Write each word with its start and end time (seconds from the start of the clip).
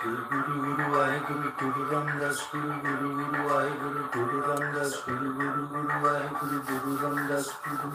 Guru 0.00 0.22
Guru 0.30 0.54
Guru 0.64 0.84
Vaheguru 0.94 1.48
Guru 1.58 1.82
Ramdas 1.90 2.38
Guru 2.50 2.74
Guru 2.84 3.08
Guru 3.18 3.40
Vaheguru 3.48 4.02
Guru 4.12 4.38
Ramdas 4.46 4.92
Guru 5.04 5.28
Guru 5.38 5.62
Guru 5.72 5.96
Vaheguru 6.04 6.58
Guru 6.68 6.92
Ramdas 7.02 7.46
Guru 7.64 7.90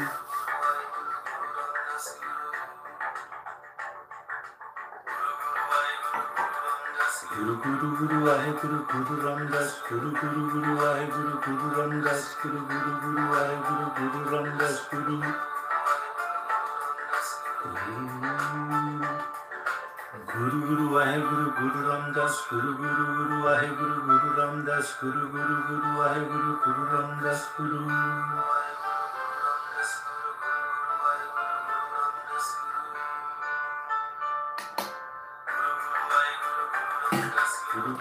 Guru 7.34 7.54
Guru 7.64 7.90
Guru 7.98 8.18
Vaheguru 8.26 8.80
Guru 8.92 9.16
Ramdas 9.26 9.72
Guru 9.90 10.10
Guru 10.20 10.42
Guru 10.54 10.72
Vaheguru 10.80 11.34
Guru 11.44 11.68
Ramdas 11.78 12.24
Guru 12.42 12.60
Guru 12.70 12.92
Guru 13.04 13.24
Vaheguru 13.32 13.86
Guru 13.98 14.20
Ramdas 14.32 14.78
Guru 14.92 15.18
Guru 20.44 20.60
Guru 20.68 20.86
Vaheguru 20.92 21.56
Guru 21.56 21.80
Ramdas 21.88 22.36
Guru 22.52 22.76
Guru 22.76 23.04
Guru 23.16 23.36
Vaheguru 23.48 23.96
Guru 24.04 24.30
Ramdas 24.36 24.88
Guru 25.00 25.24
Guru 25.32 25.56
Guru 25.72 25.90
Vaheguru 25.96 26.52
Guru 26.60 26.84
Ramdas 26.92 27.42
Guru 27.56 27.80
Guru 27.88 28.34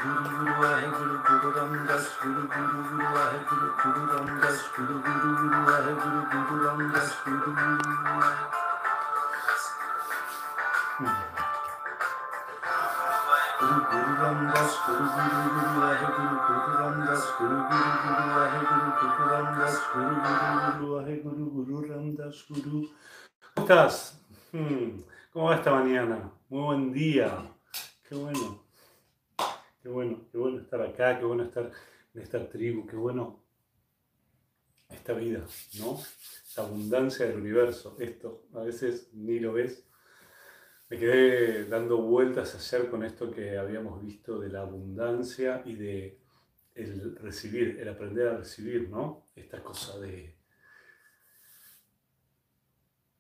Guru 0.02 0.22
Guru 0.34 0.52
Vaheguru 0.59 1.16
Guru 1.22 1.48
Ramdas 1.55 2.06
Guru 2.22 2.42
Guru 2.50 2.78
Guru 2.91 3.06
Vaheguru 3.14 3.69
Guru 3.78 4.02
Ramdas 4.11 4.59
Guru 4.74 4.97
Guru 4.98 5.30
Guru 5.38 5.59
Vaheguru 5.62 6.20
Guru 6.27 6.55
Ramdas 6.66 7.11
Guru 7.22 7.50
Guru 7.55 8.62
¿Cómo 23.55 23.67
estás? 23.67 24.20
Hmm, 24.53 25.01
¿Cómo 25.33 25.47
va 25.47 25.56
esta 25.56 25.70
mañana? 25.70 26.31
Muy 26.48 26.62
buen 26.62 26.92
día. 26.92 27.51
Qué 28.09 28.14
bueno. 28.14 28.62
Qué 29.83 29.89
bueno, 29.89 30.20
qué 30.31 30.39
bueno 30.39 30.61
estar 30.61 30.81
acá, 30.83 31.19
qué 31.19 31.25
bueno 31.25 31.45
estar 31.45 31.70
en 32.14 32.23
esta 32.23 32.48
tribu, 32.48 32.86
qué 32.86 32.97
bueno 32.97 33.42
esta 34.89 35.12
vida, 35.14 35.45
¿no? 35.79 35.98
La 36.57 36.62
abundancia 36.64 37.27
del 37.27 37.39
universo, 37.39 37.97
esto, 37.98 38.45
a 38.55 38.61
veces 38.61 39.09
ni 39.12 39.41
lo 39.41 39.55
ves. 39.55 39.84
Me 40.93 40.98
quedé 40.98 41.65
dando 41.65 42.03
vueltas 42.03 42.55
ayer 42.55 42.91
con 42.91 43.03
esto 43.03 43.31
que 43.31 43.57
habíamos 43.57 44.03
visto 44.03 44.39
de 44.39 44.51
la 44.51 44.61
abundancia 44.61 45.62
y 45.65 45.75
de 45.75 46.19
el 46.75 47.17
recibir, 47.17 47.81
el 47.81 47.89
aprender 47.89 48.29
a 48.29 48.37
recibir, 48.37 48.91
¿no? 48.91 49.25
Esta 49.35 49.63
cosa 49.63 49.98
de... 49.98 50.37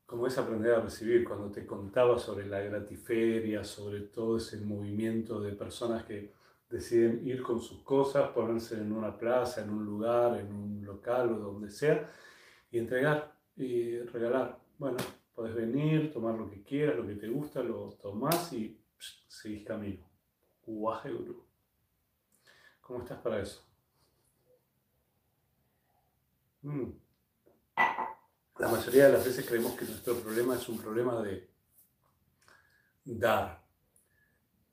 ¿Cómo 0.04 0.26
es 0.26 0.36
aprender 0.36 0.74
a 0.74 0.80
recibir? 0.82 1.24
Cuando 1.24 1.50
te 1.50 1.64
contaba 1.64 2.18
sobre 2.18 2.46
la 2.46 2.60
gratiferia, 2.60 3.64
sobre 3.64 4.02
todo 4.02 4.36
ese 4.36 4.58
movimiento 4.58 5.40
de 5.40 5.52
personas 5.52 6.04
que 6.04 6.30
deciden 6.68 7.26
ir 7.26 7.42
con 7.42 7.62
sus 7.62 7.82
cosas, 7.84 8.32
ponerse 8.32 8.74
en 8.74 8.92
una 8.92 9.16
plaza, 9.16 9.62
en 9.62 9.70
un 9.70 9.86
lugar, 9.86 10.38
en 10.38 10.52
un 10.52 10.84
local 10.84 11.32
o 11.32 11.38
donde 11.38 11.70
sea, 11.70 12.06
y 12.70 12.76
entregar 12.76 13.32
y 13.56 13.98
regalar. 14.00 14.58
Bueno, 14.76 14.98
puedes 15.34 15.54
venir, 15.54 16.12
tomar 16.12 16.34
lo 16.34 16.50
que 16.50 16.62
quieras, 16.62 16.96
lo 16.96 17.06
que 17.06 17.14
te 17.14 17.28
gusta, 17.28 17.62
lo 17.62 17.92
tomás 18.00 18.52
y 18.52 18.80
seguís 19.28 19.64
camino. 19.66 20.04
Guaje 20.64 21.10
Guru. 21.10 21.44
¿Cómo 22.80 23.00
estás 23.00 23.18
para 23.20 23.40
eso? 23.40 23.64
Mm. 26.62 26.90
La 28.58 28.68
mayoría 28.68 29.06
de 29.06 29.12
las 29.14 29.24
veces 29.24 29.46
creemos 29.46 29.72
que 29.72 29.84
nuestro 29.84 30.16
problema 30.16 30.54
es 30.54 30.68
un 30.68 30.78
problema 30.78 31.20
de 31.22 31.50
dar, 33.04 33.62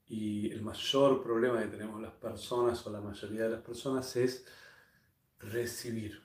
y 0.10 0.52
el 0.52 0.64
mayor 0.64 1.22
problema 1.22 1.62
que 1.62 1.68
tenemos 1.68 2.02
las 2.02 2.14
personas 2.14 2.86
o 2.86 2.92
la 2.92 3.00
mayoría 3.00 3.44
de 3.44 3.50
las 3.52 3.62
personas 3.62 4.16
es 4.16 4.44
recibir. 5.38 6.20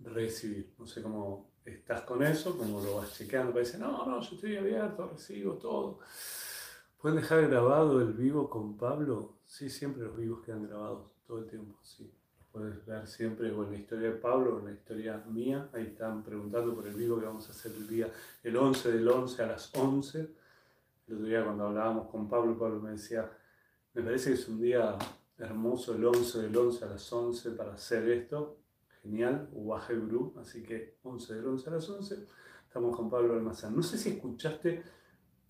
Recibir. 0.00 0.74
No 0.78 0.86
sé 0.86 1.02
cómo 1.02 1.47
estás 1.70 2.02
con 2.02 2.22
eso, 2.22 2.56
cómo 2.56 2.80
lo 2.80 2.96
vas 2.96 3.14
chequeando. 3.14 3.52
Parece, 3.52 3.78
no, 3.78 4.06
no, 4.06 4.20
yo 4.20 4.34
estoy 4.34 4.56
abierto, 4.56 5.08
recibo 5.08 5.54
todo. 5.54 6.00
¿Pueden 7.00 7.20
dejar 7.20 7.48
grabado 7.48 8.00
el 8.00 8.12
vivo 8.12 8.48
con 8.50 8.76
Pablo? 8.76 9.38
Sí, 9.46 9.70
siempre 9.70 10.04
los 10.04 10.16
vivos 10.16 10.42
quedan 10.44 10.66
grabados, 10.66 11.12
todo 11.26 11.38
el 11.38 11.46
tiempo, 11.46 11.78
sí. 11.82 12.12
Puedes 12.50 12.84
ver 12.86 13.06
siempre 13.06 13.52
o 13.52 13.62
en 13.64 13.72
la 13.72 13.78
historia 13.78 14.08
de 14.08 14.16
Pablo 14.16 14.56
o 14.56 14.58
en 14.58 14.64
la 14.66 14.72
historia 14.72 15.22
mía. 15.28 15.68
Ahí 15.72 15.84
están 15.84 16.24
preguntando 16.24 16.74
por 16.74 16.86
el 16.86 16.94
vivo 16.94 17.20
que 17.20 17.26
vamos 17.26 17.48
a 17.48 17.52
hacer 17.52 17.72
el 17.72 17.86
día, 17.86 18.10
el 18.42 18.56
11 18.56 18.92
del 18.92 19.08
11 19.08 19.42
a 19.42 19.46
las 19.46 19.74
11 19.74 20.28
el 21.08 21.14
otro 21.14 21.26
día 21.26 21.42
cuando 21.42 21.66
hablábamos 21.66 22.08
con 22.10 22.28
Pablo, 22.28 22.58
Pablo 22.58 22.80
me 22.80 22.90
decía, 22.90 23.30
me 23.94 24.02
parece 24.02 24.30
que 24.30 24.34
es 24.34 24.46
un 24.46 24.60
día 24.60 24.96
hermoso 25.38 25.94
el 25.94 26.04
11 26.04 26.42
del 26.42 26.56
11 26.56 26.84
a 26.84 26.88
las 26.88 27.12
11 27.12 27.50
para 27.52 27.72
hacer 27.72 28.08
esto. 28.10 28.57
Genial, 29.08 29.48
Ubaje 29.52 29.96
Guru, 29.96 30.34
así 30.38 30.62
que 30.62 30.98
11 31.02 31.36
del 31.36 31.46
11 31.46 31.70
a 31.70 31.72
las 31.72 31.88
11. 31.88 32.26
Estamos 32.66 32.94
con 32.94 33.08
Pablo 33.08 33.32
Almazán. 33.32 33.74
No 33.74 33.82
sé 33.82 33.96
si 33.96 34.10
escuchaste 34.10 34.82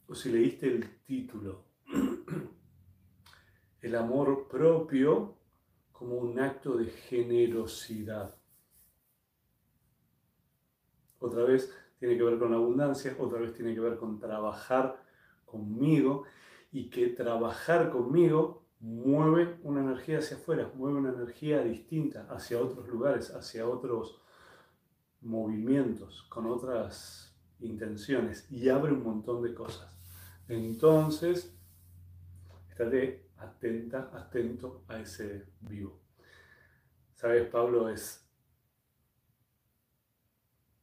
o 0.07 0.15
si 0.15 0.31
leíste 0.31 0.69
el 0.69 1.03
título. 1.03 1.65
El 3.81 3.95
amor 3.97 4.47
propio 4.49 5.39
como 5.91 6.19
un 6.19 6.39
acto 6.39 6.77
de 6.77 6.87
generosidad. 6.87 8.37
Otra 11.19 11.43
vez 11.43 11.73
tiene 11.99 12.17
que 12.17 12.23
ver 12.23 12.39
con 12.39 12.55
abundancia, 12.55 13.17
otra 13.19 13.41
vez 13.41 13.55
tiene 13.55 13.75
que 13.75 13.81
ver 13.81 13.97
con 13.97 14.21
trabajar 14.21 15.03
conmigo 15.45 16.25
y 16.71 16.91
que 16.91 17.09
trabajar 17.09 17.91
conmigo 17.91 18.68
mueve 18.81 19.59
una 19.63 19.81
energía 19.81 20.19
hacia 20.19 20.37
afuera, 20.37 20.71
mueve 20.75 20.99
una 20.99 21.13
energía 21.13 21.63
distinta 21.63 22.27
hacia 22.31 22.61
otros 22.61 22.87
lugares, 22.89 23.31
hacia 23.35 23.67
otros 23.67 24.21
movimientos, 25.21 26.23
con 26.29 26.47
otras 26.47 27.37
intenciones 27.61 28.51
y 28.51 28.69
abre 28.69 28.93
un 28.93 29.03
montón 29.03 29.43
de 29.43 29.55
cosas. 29.55 29.93
Entonces, 30.47 31.55
estate 32.69 33.29
atenta, 33.37 34.11
atento 34.13 34.85
a 34.89 35.01
ese 35.01 35.47
vivo. 35.61 36.01
Sabes, 37.15 37.49
Pablo 37.49 37.89
es 37.89 38.25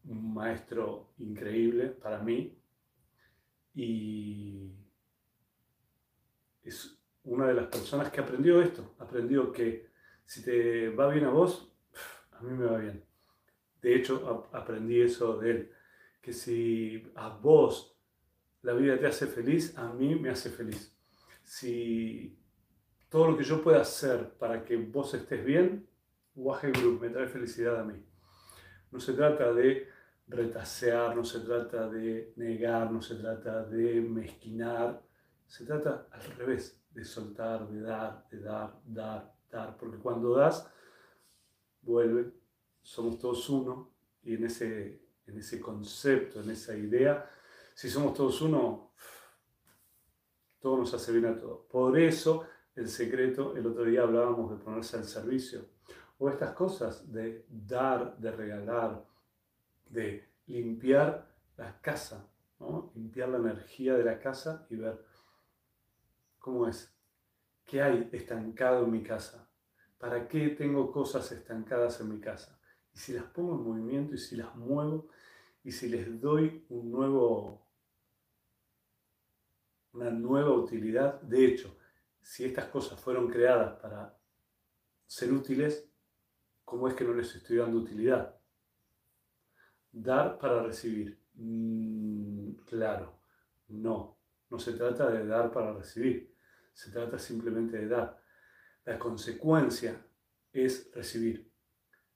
un 0.04 0.34
maestro 0.34 1.14
increíble 1.18 1.88
para 1.88 2.20
mí, 2.20 2.60
y 3.76 4.72
una 7.26 7.48
de 7.48 7.54
las 7.54 7.68
personas 7.68 8.12
que 8.12 8.22
aprendió 8.22 8.62
esto, 8.62 8.96
aprendió 9.00 9.52
que 9.52 9.90
si 10.26 10.44
te 10.44 10.90
va 10.90 11.10
bien 11.10 11.26
a 11.26 11.30
vos, 11.30 11.72
a 12.32 12.42
mí 12.42 12.56
me 12.58 12.66
va 12.66 12.78
bien. 12.78 13.04
De 13.82 13.96
hecho, 13.96 14.50
aprendí 14.52 15.02
eso 15.02 15.38
de 15.38 15.52
él, 15.52 15.72
que 16.22 16.34
si 16.34 17.12
a 17.16 17.30
vos 17.30 17.96
la 18.62 18.74
vida 18.74 18.98
te 18.98 19.08
hace 19.08 19.28
feliz, 19.28 19.78
a 19.78 19.94
mí 19.94 20.16
me 20.16 20.30
hace 20.30 20.50
feliz. 20.50 20.96
Si 21.44 22.38
todo 23.10 23.32
lo 23.32 23.38
que 23.38 23.44
yo 23.44 23.62
pueda 23.62 23.82
hacer 23.82 24.32
para 24.40 24.64
que 24.64 24.76
vos 24.78 25.14
estés 25.14 25.46
bien, 25.46 25.88
Waje 26.36 26.72
Group 26.72 27.02
me 27.02 27.10
trae 27.10 27.28
felicidad 27.28 27.80
a 27.80 27.84
mí. 27.84 28.04
No 28.92 29.00
se 29.00 29.14
trata 29.14 29.54
de 29.54 29.88
retasear, 30.28 31.16
no 31.16 31.24
se 31.24 31.40
trata 31.42 31.88
de 31.88 32.34
negar, 32.36 32.92
no 32.92 33.02
se 33.02 33.16
trata 33.16 33.64
de 33.64 34.02
mezquinar, 34.02 35.02
se 35.48 35.66
trata 35.66 36.08
al 36.12 36.24
revés, 36.38 36.82
de 36.96 37.04
soltar, 37.04 37.68
de 37.68 37.82
dar, 37.82 38.26
de 38.30 38.40
dar, 38.40 38.80
dar, 38.86 39.36
dar, 39.52 39.78
porque 39.78 39.98
cuando 39.98 40.34
das, 40.34 40.68
vuelve, 41.82 42.32
somos 42.82 43.20
todos 43.20 43.50
uno, 43.50 43.92
y 44.24 44.36
en 44.36 44.46
ese, 44.46 45.02
en 45.28 45.38
ese 45.38 45.60
concepto, 45.60 46.42
en 46.42 46.50
esa 46.50 46.76
idea, 46.76 47.30
si 47.74 47.90
somos 47.90 48.14
todos 48.14 48.42
uno, 48.42 48.94
todo 50.60 50.78
nos 50.78 50.94
hace 50.94 51.12
bien 51.12 51.26
a 51.26 51.38
todos. 51.38 51.66
Por 51.70 52.00
eso 52.00 52.48
el 52.76 52.88
secreto, 52.88 53.56
el 53.56 53.68
otro 53.68 53.84
día 53.84 54.02
hablábamos 54.02 54.50
de 54.52 54.64
ponerse 54.64 54.98
al 54.98 55.06
servicio, 55.06 55.66
o 56.18 56.30
estas 56.30 56.54
cosas 56.54 57.12
de 57.12 57.46
dar, 57.50 58.18
de 58.18 58.32
regalar, 58.32 59.06
de 59.90 60.30
limpiar 60.48 61.28
la 61.58 61.80
casa, 61.82 62.26
limpiar 62.96 63.30
la 63.30 63.38
energía 63.38 63.96
de 63.96 64.06
la 64.06 64.18
casa 64.18 64.66
y 64.70 64.78
ver 64.78 65.05
cómo 66.46 66.68
es, 66.68 66.96
qué 67.66 67.82
hay 67.82 68.08
estancado 68.12 68.86
en 68.86 68.92
mi 68.92 69.02
casa, 69.02 69.50
para 69.98 70.28
qué 70.28 70.50
tengo 70.50 70.92
cosas 70.92 71.32
estancadas 71.32 72.00
en 72.02 72.10
mi 72.10 72.20
casa. 72.20 72.62
Y 72.94 73.00
si 73.00 73.14
las 73.14 73.24
pongo 73.24 73.56
en 73.56 73.64
movimiento 73.64 74.14
y 74.14 74.20
si 74.20 74.36
las 74.36 74.56
muevo 74.56 75.10
y 75.64 75.72
si 75.72 75.90
les 75.90 76.22
doy 76.22 76.64
un 76.70 76.92
nuevo, 76.92 77.68
una 79.94 80.12
nueva 80.12 80.52
utilidad. 80.52 81.20
De 81.20 81.46
hecho, 81.46 81.80
si 82.22 82.46
estas 82.46 82.66
cosas 82.66 83.00
fueron 83.00 83.28
creadas 83.28 83.80
para 83.82 84.16
ser 85.08 85.34
útiles, 85.34 85.90
¿cómo 86.64 86.88
es 86.88 86.94
que 86.94 87.06
no 87.06 87.16
les 87.16 87.34
estoy 87.34 87.58
dando 87.58 87.80
utilidad? 87.80 88.40
Dar 89.92 90.38
para 90.38 90.62
recibir. 90.62 91.20
Mm, 91.34 92.52
claro, 92.70 93.20
no. 93.70 94.20
No 94.52 94.60
se 94.60 94.74
trata 94.74 95.10
de 95.10 95.26
dar 95.26 95.52
para 95.52 95.74
recibir. 95.74 96.35
Se 96.76 96.92
trata 96.92 97.18
simplemente 97.18 97.78
de 97.78 97.88
dar. 97.88 98.22
La 98.84 99.00
consecuencia 99.00 100.06
es 100.52 100.92
recibir. 100.94 101.50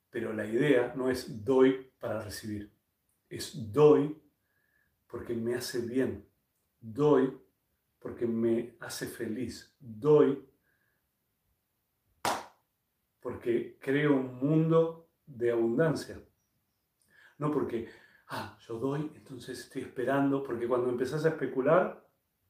Pero 0.10 0.34
la 0.34 0.46
idea 0.46 0.94
no 0.96 1.10
es 1.10 1.46
doy 1.46 1.92
para 1.98 2.22
recibir. 2.22 2.72
Es 3.30 3.72
doy 3.72 4.22
porque 5.08 5.34
me 5.34 5.56
hace 5.56 5.80
bien. 5.80 6.28
Doy 6.80 7.40
porque 8.00 8.28
me 8.28 8.76
hace 8.82 9.08
feliz. 9.08 9.74
Doy 9.80 10.46
porque 13.22 13.78
creo 13.80 14.14
un 14.16 14.36
mundo 14.36 15.10
de 15.26 15.52
abundancia. 15.52 16.22
No 17.38 17.50
porque, 17.50 17.88
ah, 18.28 18.58
yo 18.68 18.78
doy, 18.78 19.10
entonces 19.16 19.60
estoy 19.60 19.84
esperando, 19.84 20.44
porque 20.44 20.68
cuando 20.68 20.90
empezás 20.90 21.24
a 21.24 21.30
especular, 21.30 22.06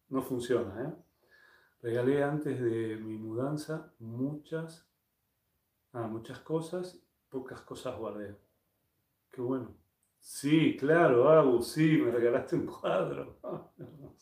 no 0.09 0.23
funciona. 0.23 0.89
¿eh? 0.89 1.08
Regalé 1.81 2.23
antes 2.23 2.59
de 2.59 2.97
mi 2.97 3.17
mudanza 3.17 3.93
muchas, 3.99 4.85
ah, 5.93 6.07
muchas 6.07 6.39
cosas, 6.39 7.01
pocas 7.29 7.61
cosas 7.61 7.97
guardé. 7.97 8.37
Qué 9.31 9.41
bueno. 9.41 9.77
Sí, 10.19 10.75
claro, 10.77 11.29
Agu, 11.29 11.61
sí, 11.61 11.97
me 11.97 12.11
regalaste 12.11 12.57
un 12.57 12.65
cuadro. 12.65 13.39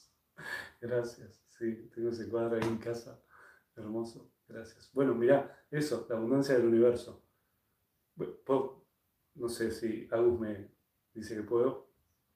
Gracias, 0.82 1.44
sí, 1.48 1.90
tengo 1.94 2.10
ese 2.10 2.30
cuadro 2.30 2.58
ahí 2.58 2.68
en 2.68 2.78
casa. 2.78 3.20
Hermoso, 3.76 4.32
gracias. 4.48 4.92
Bueno, 4.92 5.14
mira, 5.14 5.56
eso, 5.70 6.08
la 6.10 6.16
abundancia 6.16 6.56
del 6.56 6.66
universo. 6.68 7.24
No 9.36 9.50
sé 9.50 9.70
si 9.70 10.08
Agus 10.12 10.40
me 10.40 10.72
dice 11.14 11.36
que 11.36 11.44
puedo, 11.44 11.92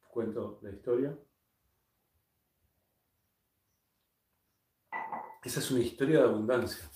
cuento 0.07 0.59
la 0.61 0.69
historia. 0.69 1.17
Esa 5.43 5.59
es 5.59 5.71
una 5.71 5.79
historia 5.79 6.19
de 6.19 6.25
abundancia. 6.25 6.89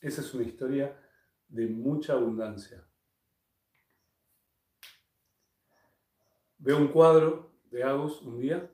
Esa 0.00 0.20
es 0.20 0.34
una 0.34 0.44
historia 0.44 1.00
de 1.48 1.66
mucha 1.66 2.12
abundancia. 2.12 2.86
Veo 6.58 6.76
un 6.76 6.88
cuadro 6.88 7.58
de 7.70 7.82
Agus 7.82 8.20
un 8.22 8.38
día 8.38 8.70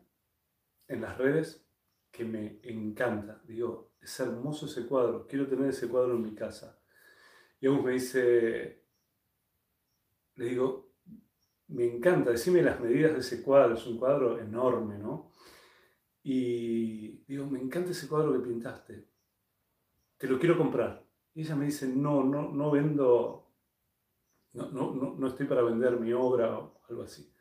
en 0.89 1.01
las 1.03 1.17
redes 1.19 1.65
que 2.11 2.25
me 2.25 2.61
encanta. 2.65 3.41
Digo, 3.45 3.93
es 4.01 4.19
hermoso 4.19 4.67
ese 4.67 4.87
cuadro, 4.87 5.27
quiero 5.27 5.47
tener 5.47 5.71
ese 5.71 5.89
cuadro 5.89 6.15
en 6.15 6.23
mi 6.23 6.35
casa. 6.35 6.81
Y 7.61 7.69
Agus 7.69 7.85
me 7.85 7.93
dice, 7.93 8.85
le 10.35 10.45
digo, 10.45 10.95
me 11.69 11.85
encanta, 11.85 12.31
decime 12.31 12.63
las 12.63 12.81
medidas 12.81 13.13
de 13.13 13.21
ese 13.21 13.43
cuadro, 13.43 13.75
es 13.75 13.87
un 13.87 13.99
cuadro 13.99 14.41
enorme, 14.41 14.99
¿no? 14.99 15.30
Y 16.23 17.25
digo, 17.27 17.47
me 17.47 17.61
encanta 17.61 17.91
ese 17.91 18.09
cuadro 18.09 18.33
que 18.33 18.49
pintaste, 18.49 19.09
te 20.19 20.27
lo 20.27 20.39
quiero 20.39 20.59
comprar. 20.59 21.05
Y 21.35 21.43
ella 21.43 21.57
me 21.57 21.67
dice, 21.67 21.89
no, 21.89 22.25
no, 22.25 22.51
no 22.51 22.71
vendo, 22.71 23.51
no, 24.53 24.71
no, 24.71 25.15
no 25.17 25.27
estoy 25.27 25.47
para 25.47 25.63
vender 25.63 25.99
mi 25.99 26.13
obra 26.13 26.59
o 26.59 26.83
algo 26.89 27.03
así. 27.03 27.33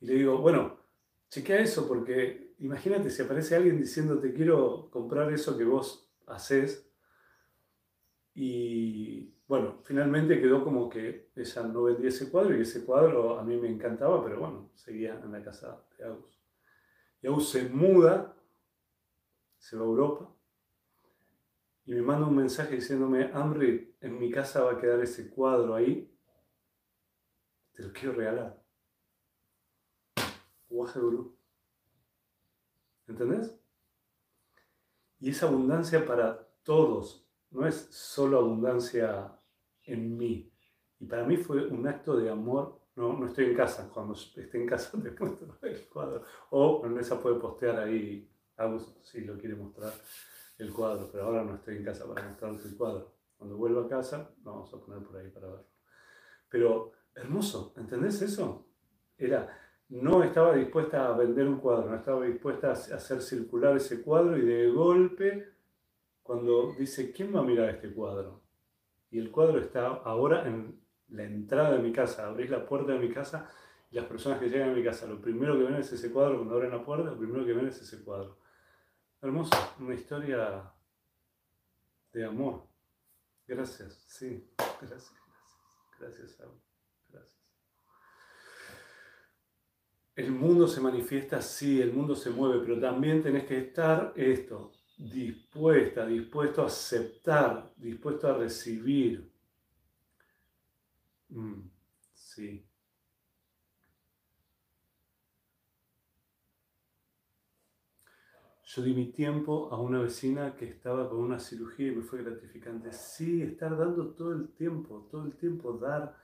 Y 0.00 0.06
le 0.06 0.14
digo, 0.14 0.38
bueno, 0.38 0.78
chequea 1.30 1.60
eso 1.60 1.86
porque 1.86 2.54
imagínate 2.58 3.10
si 3.10 3.22
aparece 3.22 3.56
alguien 3.56 3.78
diciendo 3.78 4.18
te 4.18 4.32
quiero 4.32 4.90
comprar 4.90 5.32
eso 5.32 5.56
que 5.56 5.64
vos 5.64 6.12
haces. 6.26 6.86
Y 8.34 9.34
bueno, 9.46 9.80
finalmente 9.82 10.40
quedó 10.40 10.62
como 10.62 10.88
que 10.88 11.30
ella 11.34 11.62
no 11.64 11.84
vendía 11.84 12.08
ese 12.08 12.30
cuadro 12.30 12.56
y 12.56 12.62
ese 12.62 12.84
cuadro 12.84 13.38
a 13.38 13.44
mí 13.44 13.56
me 13.56 13.68
encantaba, 13.68 14.22
pero 14.22 14.40
bueno, 14.40 14.70
seguía 14.74 15.20
en 15.22 15.32
la 15.32 15.42
casa 15.42 15.84
de 15.98 16.04
Agus. 16.04 16.39
Agus 17.22 17.50
se 17.50 17.68
muda, 17.68 18.36
se 19.58 19.76
va 19.76 19.82
a 19.82 19.86
Europa 19.86 20.34
y 21.90 21.94
me 21.94 22.02
manda 22.02 22.26
un 22.26 22.36
mensaje 22.36 22.76
diciéndome, 22.76 23.30
Amri, 23.32 23.96
en 24.00 24.18
mi 24.18 24.30
casa 24.30 24.62
va 24.62 24.72
a 24.72 24.78
quedar 24.78 25.00
ese 25.00 25.28
cuadro 25.28 25.74
ahí, 25.74 26.08
te 27.72 27.82
lo 27.82 27.92
quiero 27.92 28.12
regalar. 28.12 28.62
¿Entendés? 33.08 33.58
Y 35.18 35.30
esa 35.30 35.48
abundancia 35.48 36.06
para 36.06 36.48
todos, 36.62 37.26
no 37.50 37.66
es 37.66 37.88
solo 37.90 38.38
abundancia 38.38 39.36
en 39.82 40.16
mí. 40.16 40.52
Y 41.00 41.06
para 41.06 41.24
mí 41.24 41.36
fue 41.36 41.66
un 41.66 41.88
acto 41.88 42.16
de 42.16 42.30
amor. 42.30 42.79
No, 42.96 43.12
no 43.12 43.26
estoy 43.26 43.46
en 43.46 43.56
casa, 43.56 43.90
cuando 43.92 44.14
esté 44.14 44.50
en 44.52 44.66
casa 44.66 44.90
te 45.02 45.10
muestro 45.10 45.56
el 45.62 45.88
cuadro. 45.88 46.24
O 46.50 46.86
esa 46.98 47.20
puede 47.20 47.38
postear 47.38 47.78
ahí, 47.78 48.28
si 49.02 49.22
lo 49.22 49.38
quiere 49.38 49.54
mostrar, 49.54 49.92
el 50.58 50.72
cuadro. 50.72 51.08
Pero 51.10 51.24
ahora 51.24 51.44
no 51.44 51.54
estoy 51.54 51.76
en 51.76 51.84
casa 51.84 52.06
para 52.06 52.28
mostrarte 52.28 52.68
el 52.68 52.76
cuadro. 52.76 53.14
Cuando 53.36 53.56
vuelva 53.56 53.86
a 53.86 53.88
casa, 53.88 54.30
vamos 54.38 54.72
a 54.74 54.78
poner 54.78 55.02
por 55.02 55.16
ahí 55.16 55.28
para 55.30 55.46
verlo. 55.46 55.66
Pero 56.48 56.92
hermoso, 57.14 57.72
¿entendés 57.76 58.20
eso? 58.22 58.66
Era, 59.16 59.48
no 59.88 60.22
estaba 60.22 60.54
dispuesta 60.54 61.08
a 61.08 61.16
vender 61.16 61.46
un 61.46 61.58
cuadro, 61.58 61.90
no 61.90 61.96
estaba 61.96 62.24
dispuesta 62.24 62.68
a 62.68 62.72
hacer 62.72 63.22
circular 63.22 63.76
ese 63.76 64.02
cuadro 64.02 64.36
y 64.36 64.42
de 64.42 64.70
golpe, 64.70 65.48
cuando 66.22 66.74
dice, 66.78 67.12
¿quién 67.12 67.34
va 67.34 67.40
a 67.40 67.44
mirar 67.44 67.70
este 67.70 67.92
cuadro? 67.92 68.42
Y 69.10 69.18
el 69.18 69.30
cuadro 69.30 69.58
está 69.58 69.86
ahora 69.86 70.46
en 70.46 70.79
la 71.10 71.24
entrada 71.24 71.72
de 71.72 71.82
mi 71.82 71.92
casa, 71.92 72.26
abrís 72.26 72.50
la 72.50 72.64
puerta 72.64 72.92
de 72.92 72.98
mi 72.98 73.12
casa 73.12 73.50
y 73.90 73.96
las 73.96 74.06
personas 74.06 74.38
que 74.38 74.48
llegan 74.48 74.70
a 74.70 74.74
mi 74.74 74.84
casa, 74.84 75.06
lo 75.06 75.20
primero 75.20 75.56
que 75.58 75.64
ven 75.64 75.74
es 75.74 75.92
ese 75.92 76.12
cuadro, 76.12 76.36
cuando 76.36 76.54
abren 76.54 76.70
la 76.70 76.84
puerta, 76.84 77.10
lo 77.10 77.18
primero 77.18 77.44
que 77.44 77.52
ven 77.52 77.66
es 77.66 77.80
ese 77.80 78.02
cuadro. 78.04 78.38
Hermoso, 79.20 79.50
una 79.80 79.94
historia 79.94 80.72
de 82.12 82.24
amor. 82.24 82.66
Gracias, 83.46 84.04
sí, 84.08 84.48
gracias, 84.56 85.12
gracias, 85.98 86.38
gracias, 86.38 86.38
gracias. 87.08 87.40
El 90.14 90.32
mundo 90.32 90.68
se 90.68 90.80
manifiesta, 90.80 91.42
sí, 91.42 91.80
el 91.80 91.92
mundo 91.92 92.14
se 92.14 92.30
mueve, 92.30 92.60
pero 92.64 92.80
también 92.80 93.22
tenés 93.22 93.44
que 93.44 93.58
estar 93.58 94.12
esto, 94.14 94.72
dispuesta, 94.96 96.06
dispuesto 96.06 96.62
a 96.62 96.66
aceptar, 96.66 97.72
dispuesto 97.76 98.28
a 98.28 98.36
recibir. 98.36 99.29
Mm, 101.30 101.70
sí. 102.14 102.64
Yo 108.64 108.82
di 108.82 108.94
mi 108.94 109.10
tiempo 109.10 109.68
a 109.72 109.80
una 109.80 110.00
vecina 110.00 110.54
que 110.54 110.68
estaba 110.68 111.08
con 111.08 111.18
una 111.18 111.40
cirugía 111.40 111.88
y 111.88 111.96
me 111.96 112.02
fue 112.02 112.22
gratificante. 112.22 112.92
Sí, 112.92 113.42
estar 113.42 113.76
dando 113.76 114.10
todo 114.14 114.32
el 114.32 114.48
tiempo, 114.50 115.08
todo 115.10 115.24
el 115.26 115.34
tiempo, 115.34 115.72
dar 115.72 116.16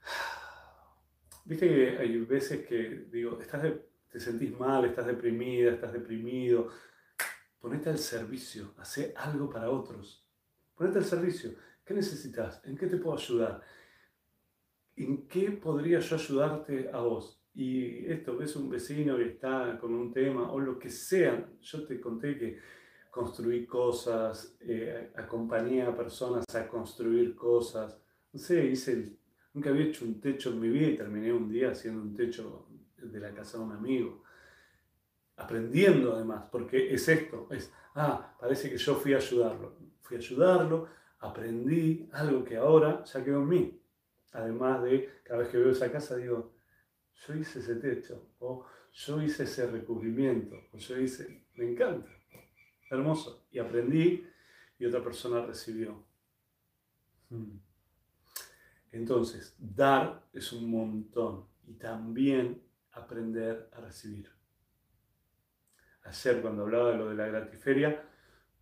Viste 1.44 1.68
que 1.68 1.98
hay 1.98 2.18
veces 2.24 2.66
que 2.66 3.06
digo, 3.10 3.38
estás 3.40 3.62
te 4.10 4.20
sentís 4.20 4.58
mal, 4.58 4.84
estás 4.84 5.06
deprimida, 5.06 5.72
estás 5.72 5.92
deprimido. 5.92 6.70
Ponete 7.60 7.90
al 7.90 7.98
servicio, 7.98 8.74
hace 8.78 9.12
algo 9.16 9.50
para 9.50 9.70
otros. 9.70 10.24
Ponete 10.74 10.98
al 10.98 11.04
servicio. 11.04 11.50
¿Qué 11.84 11.94
necesitas? 11.94 12.62
¿En 12.64 12.76
qué 12.76 12.86
te 12.86 12.96
puedo 12.96 13.18
ayudar? 13.18 13.62
¿En 14.96 15.26
qué 15.26 15.50
podría 15.50 15.98
yo 16.00 16.16
ayudarte 16.16 16.90
a 16.92 17.00
vos? 17.00 17.40
Y 17.54 18.06
esto, 18.06 18.36
ves 18.36 18.56
un 18.56 18.68
vecino 18.68 19.16
que 19.16 19.26
está 19.26 19.78
con 19.80 19.94
un 19.94 20.12
tema 20.12 20.52
o 20.52 20.58
lo 20.60 20.78
que 20.78 20.90
sea. 20.90 21.48
Yo 21.60 21.86
te 21.86 22.00
conté 22.00 22.36
que 22.36 22.58
construí 23.10 23.64
cosas, 23.64 24.56
eh, 24.60 25.12
acompañé 25.16 25.82
a 25.82 25.96
personas 25.96 26.44
a 26.54 26.68
construir 26.68 27.34
cosas. 27.34 28.00
No 28.32 28.38
sé, 28.40 28.66
hice 28.66 29.16
Nunca 29.54 29.70
había 29.70 29.84
hecho 29.84 30.04
un 30.04 30.20
techo 30.20 30.50
en 30.50 30.60
mi 30.60 30.68
vida 30.68 30.88
y 30.88 30.96
terminé 30.96 31.32
un 31.32 31.48
día 31.48 31.70
haciendo 31.70 32.02
un 32.02 32.12
techo 32.12 32.66
de 32.98 33.20
la 33.20 33.32
casa 33.32 33.56
de 33.56 33.64
un 33.64 33.72
amigo. 33.72 34.24
Aprendiendo 35.36 36.14
además, 36.14 36.46
porque 36.50 36.92
es 36.92 37.08
esto, 37.08 37.46
es, 37.50 37.72
ah, 37.94 38.36
parece 38.38 38.68
que 38.68 38.76
yo 38.76 38.96
fui 38.96 39.14
a 39.14 39.18
ayudarlo. 39.18 39.76
Fui 40.02 40.16
a 40.16 40.18
ayudarlo, 40.18 40.88
aprendí 41.20 42.08
algo 42.12 42.44
que 42.44 42.56
ahora 42.56 43.04
ya 43.04 43.24
quedó 43.24 43.42
en 43.42 43.48
mí. 43.48 43.80
Además 44.34 44.82
de, 44.82 45.08
cada 45.22 45.40
vez 45.40 45.48
que 45.48 45.58
veo 45.58 45.70
esa 45.70 45.90
casa 45.92 46.16
digo, 46.16 46.52
yo 47.14 47.34
hice 47.34 47.60
ese 47.60 47.76
techo, 47.76 48.30
o 48.40 48.66
yo 48.92 49.22
hice 49.22 49.44
ese 49.44 49.66
recubrimiento, 49.68 50.56
o 50.72 50.76
yo 50.76 50.98
hice, 50.98 51.46
me 51.54 51.70
encanta, 51.70 52.10
hermoso. 52.90 53.46
Y 53.52 53.60
aprendí 53.60 54.26
y 54.76 54.86
otra 54.86 55.04
persona 55.04 55.46
recibió. 55.46 56.04
Hmm. 57.30 57.58
Entonces, 58.90 59.54
dar 59.58 60.26
es 60.32 60.52
un 60.52 60.68
montón 60.68 61.46
y 61.68 61.74
también 61.74 62.60
aprender 62.90 63.70
a 63.72 63.80
recibir. 63.80 64.30
ayer 66.02 66.42
cuando 66.42 66.62
hablaba 66.62 66.90
de 66.90 66.96
lo 66.96 67.08
de 67.08 67.14
la 67.14 67.28
gratiferia, 67.28 68.04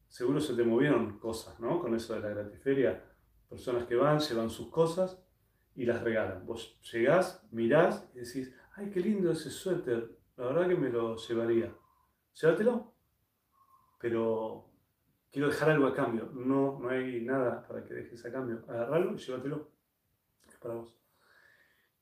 seguro 0.06 0.38
se 0.38 0.54
te 0.54 0.64
movieron 0.64 1.18
cosas, 1.18 1.58
¿no? 1.60 1.80
Con 1.80 1.94
eso 1.94 2.14
de 2.14 2.20
la 2.20 2.28
gratiferia. 2.28 3.02
Personas 3.48 3.86
que 3.86 3.94
van, 3.94 4.20
llevan 4.20 4.50
sus 4.50 4.68
cosas 4.68 5.21
y 5.74 5.84
las 5.84 6.02
regalan. 6.02 6.46
Vos 6.46 6.78
llegás, 6.92 7.44
mirás 7.50 8.08
y 8.14 8.20
decís, 8.20 8.54
ay, 8.74 8.90
qué 8.90 9.00
lindo 9.00 9.32
ese 9.32 9.50
suéter, 9.50 10.18
la 10.36 10.46
verdad 10.46 10.68
que 10.68 10.76
me 10.76 10.90
lo 10.90 11.16
llevaría. 11.16 11.74
Llévatelo, 12.34 12.94
pero 13.98 14.70
quiero 15.30 15.48
dejar 15.48 15.70
algo 15.70 15.86
a 15.86 15.94
cambio. 15.94 16.30
No, 16.32 16.78
no 16.80 16.88
hay 16.88 17.20
nada 17.22 17.66
para 17.66 17.84
que 17.84 17.94
dejes 17.94 18.24
a 18.24 18.32
cambio. 18.32 18.64
Agarralo 18.68 19.14
y 19.14 19.18
llévatelo. 19.18 19.70
Es 20.48 20.56
para 20.56 20.74
vos. 20.74 20.96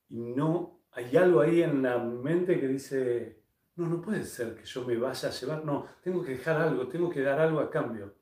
Y 0.09 0.19
no, 0.19 0.81
hay 0.91 1.15
algo 1.17 1.41
ahí 1.41 1.61
en 1.61 1.81
la 1.81 1.97
mente 1.97 2.59
que 2.59 2.67
dice, 2.67 3.43
no, 3.75 3.87
no 3.87 4.01
puede 4.01 4.23
ser 4.23 4.55
que 4.55 4.65
yo 4.65 4.85
me 4.85 4.97
vaya 4.97 5.29
a 5.29 5.31
llevar. 5.31 5.65
No, 5.65 5.87
tengo 6.01 6.23
que 6.23 6.31
dejar 6.31 6.61
algo, 6.61 6.87
tengo 6.87 7.09
que 7.09 7.21
dar 7.21 7.39
algo 7.39 7.59
a 7.59 7.69
cambio. 7.69 8.13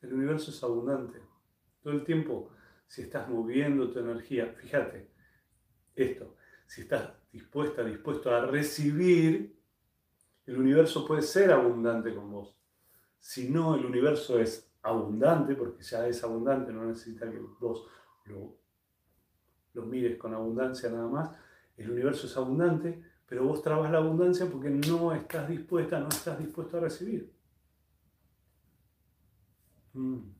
El 0.00 0.14
universo 0.14 0.50
es 0.50 0.62
abundante. 0.62 1.20
Todo 1.82 1.92
el 1.92 2.04
tiempo 2.04 2.50
si 2.90 3.02
estás 3.02 3.28
moviendo 3.28 3.88
tu 3.88 4.00
energía, 4.00 4.46
fíjate, 4.46 5.12
esto, 5.94 6.34
si 6.66 6.80
estás 6.80 7.08
dispuesta, 7.30 7.84
dispuesto 7.84 8.34
a 8.34 8.44
recibir, 8.46 9.56
el 10.44 10.58
universo 10.58 11.06
puede 11.06 11.22
ser 11.22 11.52
abundante 11.52 12.12
con 12.12 12.32
vos. 12.32 12.56
Si 13.20 13.48
no, 13.48 13.76
el 13.76 13.86
universo 13.86 14.40
es 14.40 14.72
abundante, 14.82 15.54
porque 15.54 15.84
ya 15.84 16.04
es 16.08 16.24
abundante, 16.24 16.72
no 16.72 16.84
necesita 16.84 17.30
que 17.30 17.38
vos 17.60 17.86
lo, 18.24 18.58
mires 19.86 20.18
con 20.18 20.34
abundancia 20.34 20.90
nada 20.90 21.06
más. 21.06 21.30
El 21.76 21.92
universo 21.92 22.26
es 22.26 22.36
abundante, 22.36 23.04
pero 23.24 23.44
vos 23.44 23.62
trabas 23.62 23.92
la 23.92 23.98
abundancia 23.98 24.46
porque 24.50 24.68
no 24.68 25.12
estás 25.12 25.48
dispuesta, 25.48 26.00
no 26.00 26.08
estás 26.08 26.40
dispuesto 26.40 26.78
a 26.78 26.80
recibir. 26.80 27.32
Mm, 29.92 30.32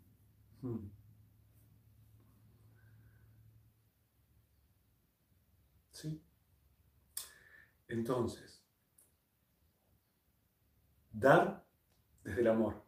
mm. 0.62 0.99
Entonces, 7.90 8.64
dar 11.12 11.66
desde 12.22 12.40
el 12.40 12.46
amor. 12.46 12.82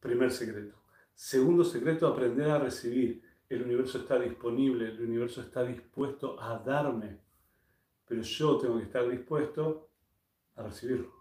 Primer 0.00 0.32
secreto. 0.32 0.76
Segundo 1.14 1.64
secreto, 1.64 2.06
aprender 2.08 2.50
a 2.50 2.58
recibir. 2.58 3.22
El 3.48 3.62
universo 3.62 3.98
está 3.98 4.18
disponible, 4.18 4.88
el 4.88 5.00
universo 5.00 5.40
está 5.40 5.62
dispuesto 5.62 6.40
a 6.42 6.58
darme, 6.58 7.20
pero 8.04 8.22
yo 8.22 8.58
tengo 8.58 8.76
que 8.78 8.84
estar 8.84 9.08
dispuesto 9.08 9.88
a 10.56 10.64
recibirlo. 10.64 11.12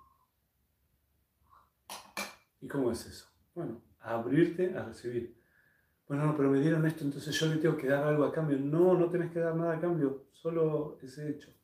¿Y 2.61 2.67
cómo 2.67 2.91
es 2.91 3.05
eso? 3.05 3.27
Bueno, 3.53 3.79
abrirte 3.99 4.75
a 4.75 4.85
recibir. 4.85 5.39
Bueno, 6.07 6.25
no, 6.25 6.35
pero 6.35 6.49
me 6.49 6.59
dieron 6.59 6.85
esto, 6.87 7.03
entonces 7.03 7.39
yo 7.39 7.45
le 7.45 7.57
tengo 7.57 7.77
que 7.77 7.87
dar 7.87 8.07
algo 8.07 8.23
a 8.23 8.31
cambio. 8.31 8.57
No, 8.57 8.95
no 8.95 9.07
tenés 9.11 9.31
que 9.31 9.39
dar 9.39 9.55
nada 9.55 9.77
a 9.77 9.79
cambio, 9.79 10.25
solo 10.31 10.97
ese 11.03 11.29
hecho. 11.29 11.55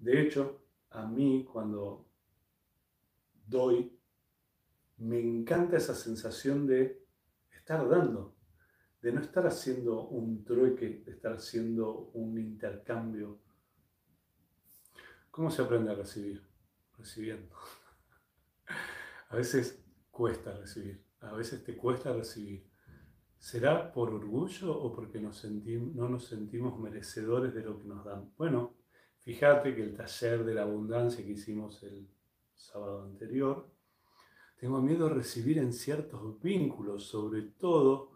De 0.00 0.22
hecho, 0.22 0.62
a 0.90 1.06
mí 1.06 1.44
cuando 1.44 2.08
doy, 3.46 3.96
me 4.96 5.20
encanta 5.20 5.76
esa 5.76 5.94
sensación 5.94 6.66
de 6.66 7.06
estar 7.50 7.86
dando, 7.86 8.34
de 9.02 9.12
no 9.12 9.20
estar 9.20 9.46
haciendo 9.46 10.08
un 10.08 10.42
trueque, 10.44 11.02
de 11.04 11.12
estar 11.12 11.34
haciendo 11.34 12.10
un 12.14 12.38
intercambio. 12.38 13.40
¿Cómo 15.30 15.50
se 15.50 15.62
aprende 15.62 15.92
a 15.92 15.94
recibir? 15.94 16.42
Recibiendo. 16.96 17.54
A 19.28 19.36
veces 19.36 19.84
cuesta 20.10 20.52
recibir, 20.52 21.04
a 21.20 21.32
veces 21.32 21.62
te 21.62 21.76
cuesta 21.76 22.12
recibir. 22.12 22.68
¿Será 23.38 23.92
por 23.92 24.10
orgullo 24.10 24.76
o 24.76 24.92
porque 24.92 25.20
nos 25.20 25.44
no 25.44 26.08
nos 26.08 26.26
sentimos 26.26 26.78
merecedores 26.80 27.54
de 27.54 27.62
lo 27.62 27.78
que 27.78 27.84
nos 27.84 28.04
dan? 28.04 28.34
Bueno, 28.36 28.79
Fíjate 29.20 29.74
que 29.74 29.82
el 29.82 29.94
taller 29.94 30.44
de 30.44 30.54
la 30.54 30.62
abundancia 30.62 31.24
que 31.24 31.32
hicimos 31.32 31.82
el 31.82 32.08
sábado 32.54 33.02
anterior, 33.02 33.70
tengo 34.58 34.80
miedo 34.80 35.08
de 35.08 35.14
recibir 35.14 35.58
en 35.58 35.72
ciertos 35.72 36.40
vínculos, 36.40 37.04
sobre 37.04 37.42
todo 37.42 38.10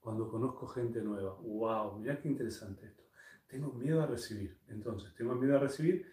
cuando 0.00 0.30
conozco 0.30 0.66
gente 0.66 1.02
nueva. 1.02 1.34
¡Wow! 1.40 1.98
Mirá 1.98 2.20
qué 2.20 2.28
interesante 2.28 2.86
esto. 2.86 3.04
Tengo 3.46 3.72
miedo 3.72 4.02
a 4.02 4.06
recibir. 4.06 4.58
Entonces, 4.68 5.14
tengo 5.14 5.34
miedo 5.34 5.56
a 5.56 5.60
recibir, 5.60 6.06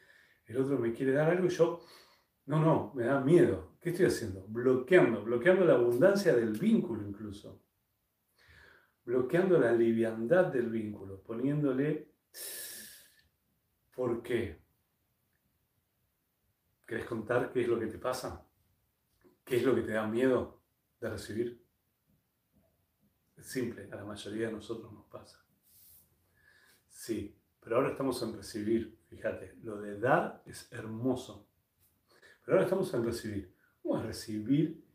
el 0.45 0.57
otro 0.57 0.79
me 0.79 0.93
quiere 0.93 1.11
dar 1.11 1.29
algo 1.29 1.45
y 1.45 1.49
yo, 1.49 1.81
no, 2.45 2.61
no, 2.61 2.93
me 2.95 3.03
da 3.03 3.19
miedo. 3.19 3.77
¿Qué 3.81 3.89
estoy 3.89 4.05
haciendo? 4.05 4.45
Bloqueando, 4.47 5.23
bloqueando 5.23 5.65
la 5.65 5.73
abundancia 5.73 6.33
del 6.33 6.53
vínculo 6.53 7.05
incluso. 7.05 7.61
Bloqueando 9.03 9.59
la 9.59 9.73
liviandad 9.73 10.45
del 10.45 10.69
vínculo, 10.69 11.21
poniéndole 11.21 12.13
¿Por 13.97 14.21
qué? 14.21 14.61
¿Querés 16.85 17.07
contar 17.07 17.51
qué 17.51 17.61
es 17.61 17.67
lo 17.67 17.79
que 17.79 17.87
te 17.87 17.97
pasa? 17.97 18.47
¿Qué 19.43 19.57
es 19.57 19.63
lo 19.63 19.73
que 19.73 19.81
te 19.81 19.93
da 19.93 20.05
miedo 20.05 20.61
de 21.01 21.09
recibir? 21.09 21.65
Es 23.35 23.47
simple, 23.47 23.89
a 23.91 23.95
la 23.95 24.05
mayoría 24.05 24.45
de 24.45 24.53
nosotros 24.53 24.93
nos 24.93 25.07
pasa. 25.07 25.43
Sí, 26.87 27.35
pero 27.59 27.77
ahora 27.77 27.89
estamos 27.89 28.21
en 28.21 28.37
recibir. 28.37 28.99
Fíjate, 29.09 29.55
lo 29.63 29.81
de 29.81 29.99
dar 29.99 30.43
es 30.45 30.71
hermoso. 30.71 31.49
Pero 32.45 32.57
ahora 32.57 32.65
estamos 32.65 32.93
en 32.93 33.03
recibir. 33.03 33.55
Vamos 33.83 34.03
a 34.03 34.05
recibir 34.05 34.85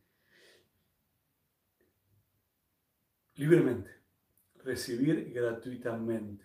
libremente. 3.34 3.90
Recibir 4.62 5.32
gratuitamente. 5.32 6.44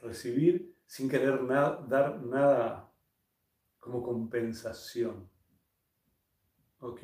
Recibir 0.00 0.79
sin 0.90 1.08
querer 1.08 1.46
dar 1.46 2.20
nada 2.20 2.92
como 3.78 4.02
compensación. 4.02 5.30
Ok. 6.80 7.02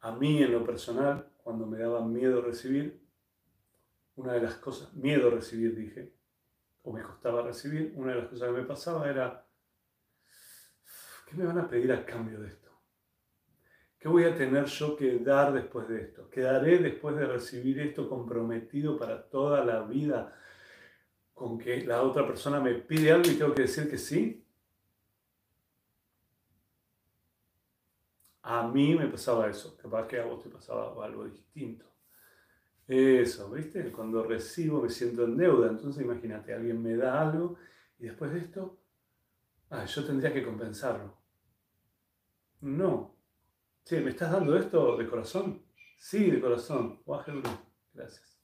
A 0.00 0.12
mí 0.12 0.42
en 0.42 0.52
lo 0.52 0.62
personal, 0.62 1.32
cuando 1.38 1.64
me 1.64 1.78
daba 1.78 2.04
miedo 2.04 2.42
recibir, 2.42 3.02
una 4.16 4.34
de 4.34 4.42
las 4.42 4.56
cosas, 4.56 4.92
miedo 4.92 5.30
recibir 5.30 5.74
dije, 5.74 6.12
o 6.82 6.92
me 6.92 7.02
costaba 7.02 7.40
recibir, 7.40 7.94
una 7.96 8.12
de 8.12 8.18
las 8.20 8.28
cosas 8.28 8.50
que 8.50 8.60
me 8.60 8.66
pasaba 8.66 9.08
era, 9.08 9.46
¿qué 11.26 11.36
me 11.36 11.46
van 11.46 11.60
a 11.60 11.66
pedir 11.66 11.92
a 11.92 12.04
cambio 12.04 12.40
de 12.40 12.48
esto? 12.48 12.70
¿Qué 13.98 14.06
voy 14.06 14.24
a 14.24 14.36
tener 14.36 14.66
yo 14.66 14.94
que 14.98 15.18
dar 15.18 15.50
después 15.54 15.88
de 15.88 16.02
esto? 16.02 16.28
¿Quedaré 16.28 16.76
después 16.76 17.16
de 17.16 17.24
recibir 17.24 17.80
esto 17.80 18.06
comprometido 18.06 18.98
para 18.98 19.30
toda 19.30 19.64
la 19.64 19.80
vida? 19.84 20.38
Con 21.34 21.58
que 21.58 21.84
la 21.84 22.02
otra 22.02 22.26
persona 22.26 22.60
me 22.60 22.74
pide 22.74 23.12
algo 23.12 23.28
y 23.28 23.34
tengo 23.34 23.54
que 23.54 23.62
decir 23.62 23.90
que 23.90 23.98
sí? 23.98 24.40
A 28.42 28.68
mí 28.68 28.94
me 28.94 29.08
pasaba 29.08 29.48
eso, 29.48 29.76
capaz 29.76 30.06
que 30.06 30.20
a 30.20 30.24
vos 30.24 30.42
te 30.42 30.48
pasaba 30.48 31.04
algo 31.04 31.24
distinto. 31.24 31.86
Eso, 32.86 33.50
¿viste? 33.50 33.90
Cuando 33.90 34.22
recibo 34.22 34.82
me 34.82 34.90
siento 34.90 35.24
en 35.24 35.36
deuda, 35.36 35.70
entonces 35.70 36.04
imagínate, 36.04 36.52
alguien 36.52 36.82
me 36.82 36.96
da 36.96 37.20
algo 37.20 37.56
y 37.98 38.04
después 38.04 38.32
de 38.32 38.40
esto, 38.40 38.78
ah, 39.70 39.84
yo 39.86 40.04
tendría 40.04 40.32
que 40.32 40.44
compensarlo. 40.44 41.16
No. 42.60 43.16
Sí, 43.82 43.96
¿me 43.96 44.10
estás 44.10 44.30
dando 44.30 44.56
esto 44.56 44.96
de 44.96 45.08
corazón? 45.08 45.62
Sí, 45.98 46.30
de 46.30 46.40
corazón. 46.40 47.02
Gracias. 47.92 48.38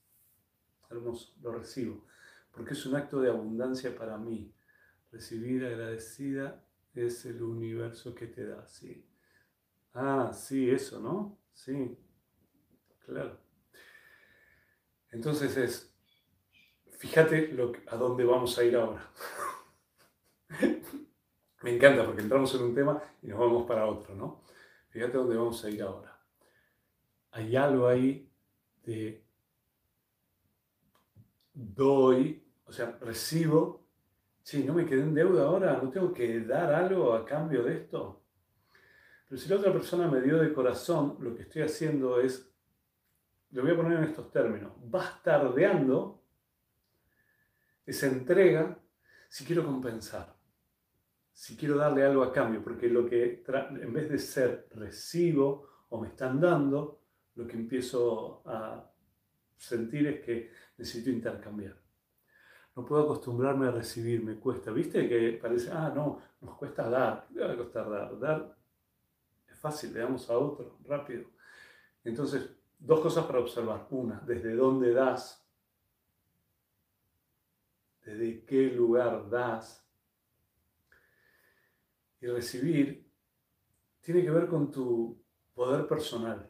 Hermoso, 0.88 1.34
lo 1.40 1.52
recibo 1.52 2.09
porque 2.52 2.74
es 2.74 2.86
un 2.86 2.96
acto 2.96 3.20
de 3.20 3.30
abundancia 3.30 3.94
para 3.94 4.16
mí. 4.16 4.54
Recibir 5.10 5.64
agradecida 5.64 6.64
es 6.94 7.24
el 7.26 7.42
universo 7.42 8.14
que 8.14 8.26
te 8.26 8.46
da, 8.46 8.66
sí. 8.66 9.06
Ah, 9.94 10.32
sí, 10.32 10.70
eso, 10.70 11.00
¿no? 11.00 11.38
Sí, 11.52 11.98
claro. 13.04 13.38
Entonces 15.10 15.56
es, 15.56 15.92
fíjate 16.98 17.56
a 17.88 17.96
dónde 17.96 18.24
vamos 18.24 18.56
a 18.58 18.64
ir 18.64 18.76
ahora. 18.76 19.10
Me 21.62 21.74
encanta 21.74 22.06
porque 22.06 22.22
entramos 22.22 22.54
en 22.54 22.62
un 22.62 22.74
tema 22.74 23.02
y 23.22 23.26
nos 23.26 23.38
vamos 23.38 23.66
para 23.66 23.86
otro, 23.86 24.14
¿no? 24.14 24.44
Fíjate 24.90 25.18
dónde 25.18 25.36
vamos 25.36 25.64
a 25.64 25.70
ir 25.70 25.82
ahora. 25.82 26.18
Hay 27.32 27.54
algo 27.56 27.86
ahí 27.86 28.30
de 28.84 29.24
doy, 31.60 32.42
o 32.64 32.72
sea, 32.72 32.98
recibo, 33.00 33.86
sí, 34.42 34.64
no 34.64 34.74
me 34.74 34.86
quedé 34.86 35.02
en 35.02 35.14
deuda 35.14 35.44
ahora, 35.44 35.78
no 35.82 35.90
tengo 35.90 36.12
que 36.12 36.40
dar 36.40 36.72
algo 36.72 37.12
a 37.12 37.24
cambio 37.24 37.62
de 37.62 37.74
esto. 37.74 38.22
Pero 39.28 39.40
si 39.40 39.48
la 39.48 39.56
otra 39.56 39.72
persona 39.72 40.08
me 40.08 40.20
dio 40.20 40.38
de 40.38 40.52
corazón, 40.52 41.16
lo 41.20 41.34
que 41.34 41.42
estoy 41.42 41.62
haciendo 41.62 42.20
es, 42.20 42.50
lo 43.50 43.62
voy 43.62 43.72
a 43.72 43.76
poner 43.76 43.98
en 43.98 44.04
estos 44.04 44.30
términos, 44.30 44.72
bastardeando 44.84 46.22
esa 47.84 48.06
entrega 48.06 48.78
si 49.28 49.44
quiero 49.44 49.64
compensar. 49.64 50.36
si 51.32 51.56
quiero 51.56 51.76
darle 51.76 52.04
algo 52.04 52.22
a 52.22 52.32
cambio, 52.32 52.62
porque 52.62 52.88
lo 52.88 53.06
que 53.06 53.42
en 53.48 53.92
vez 53.94 54.10
de 54.10 54.18
ser 54.18 54.68
recibo 54.74 55.68
o 55.88 55.98
me 55.98 56.08
están 56.08 56.38
dando, 56.38 57.00
lo 57.34 57.46
que 57.46 57.56
empiezo 57.56 58.42
a 58.44 58.92
sentir 59.60 60.06
es 60.06 60.20
que 60.24 60.50
necesito 60.78 61.10
intercambiar. 61.10 61.76
No 62.74 62.86
puedo 62.86 63.02
acostumbrarme 63.02 63.68
a 63.68 63.70
recibir, 63.70 64.24
me 64.24 64.36
cuesta. 64.36 64.70
¿Viste 64.70 65.08
que 65.08 65.38
parece, 65.40 65.70
ah, 65.70 65.92
no, 65.94 66.20
nos 66.40 66.56
cuesta 66.56 66.88
dar? 66.88 67.28
¿Qué 67.32 67.40
va 67.40 67.52
a 67.52 67.56
costar 67.56 67.90
dar? 67.90 68.18
Dar 68.18 68.56
es 69.50 69.58
fácil, 69.58 69.92
le 69.92 70.00
damos 70.00 70.30
a 70.30 70.38
otro, 70.38 70.78
rápido. 70.84 71.24
Entonces, 72.04 72.50
dos 72.78 73.00
cosas 73.00 73.26
para 73.26 73.40
observar. 73.40 73.86
Una, 73.90 74.20
desde 74.20 74.54
dónde 74.54 74.94
das, 74.94 75.46
desde 78.02 78.44
qué 78.46 78.70
lugar 78.70 79.28
das. 79.28 79.86
Y 82.22 82.26
recibir 82.26 83.10
tiene 84.00 84.22
que 84.22 84.30
ver 84.30 84.46
con 84.46 84.70
tu 84.70 85.22
poder 85.54 85.86
personal. 85.86 86.49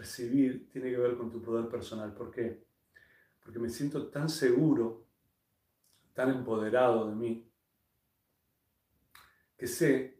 Recibir 0.00 0.66
tiene 0.70 0.88
que 0.90 0.96
ver 0.96 1.14
con 1.14 1.30
tu 1.30 1.42
poder 1.42 1.68
personal. 1.68 2.14
¿Por 2.14 2.30
qué? 2.30 2.64
Porque 3.38 3.58
me 3.58 3.68
siento 3.68 4.06
tan 4.06 4.30
seguro, 4.30 5.04
tan 6.14 6.30
empoderado 6.30 7.10
de 7.10 7.14
mí, 7.14 7.52
que 9.58 9.66
sé 9.66 10.18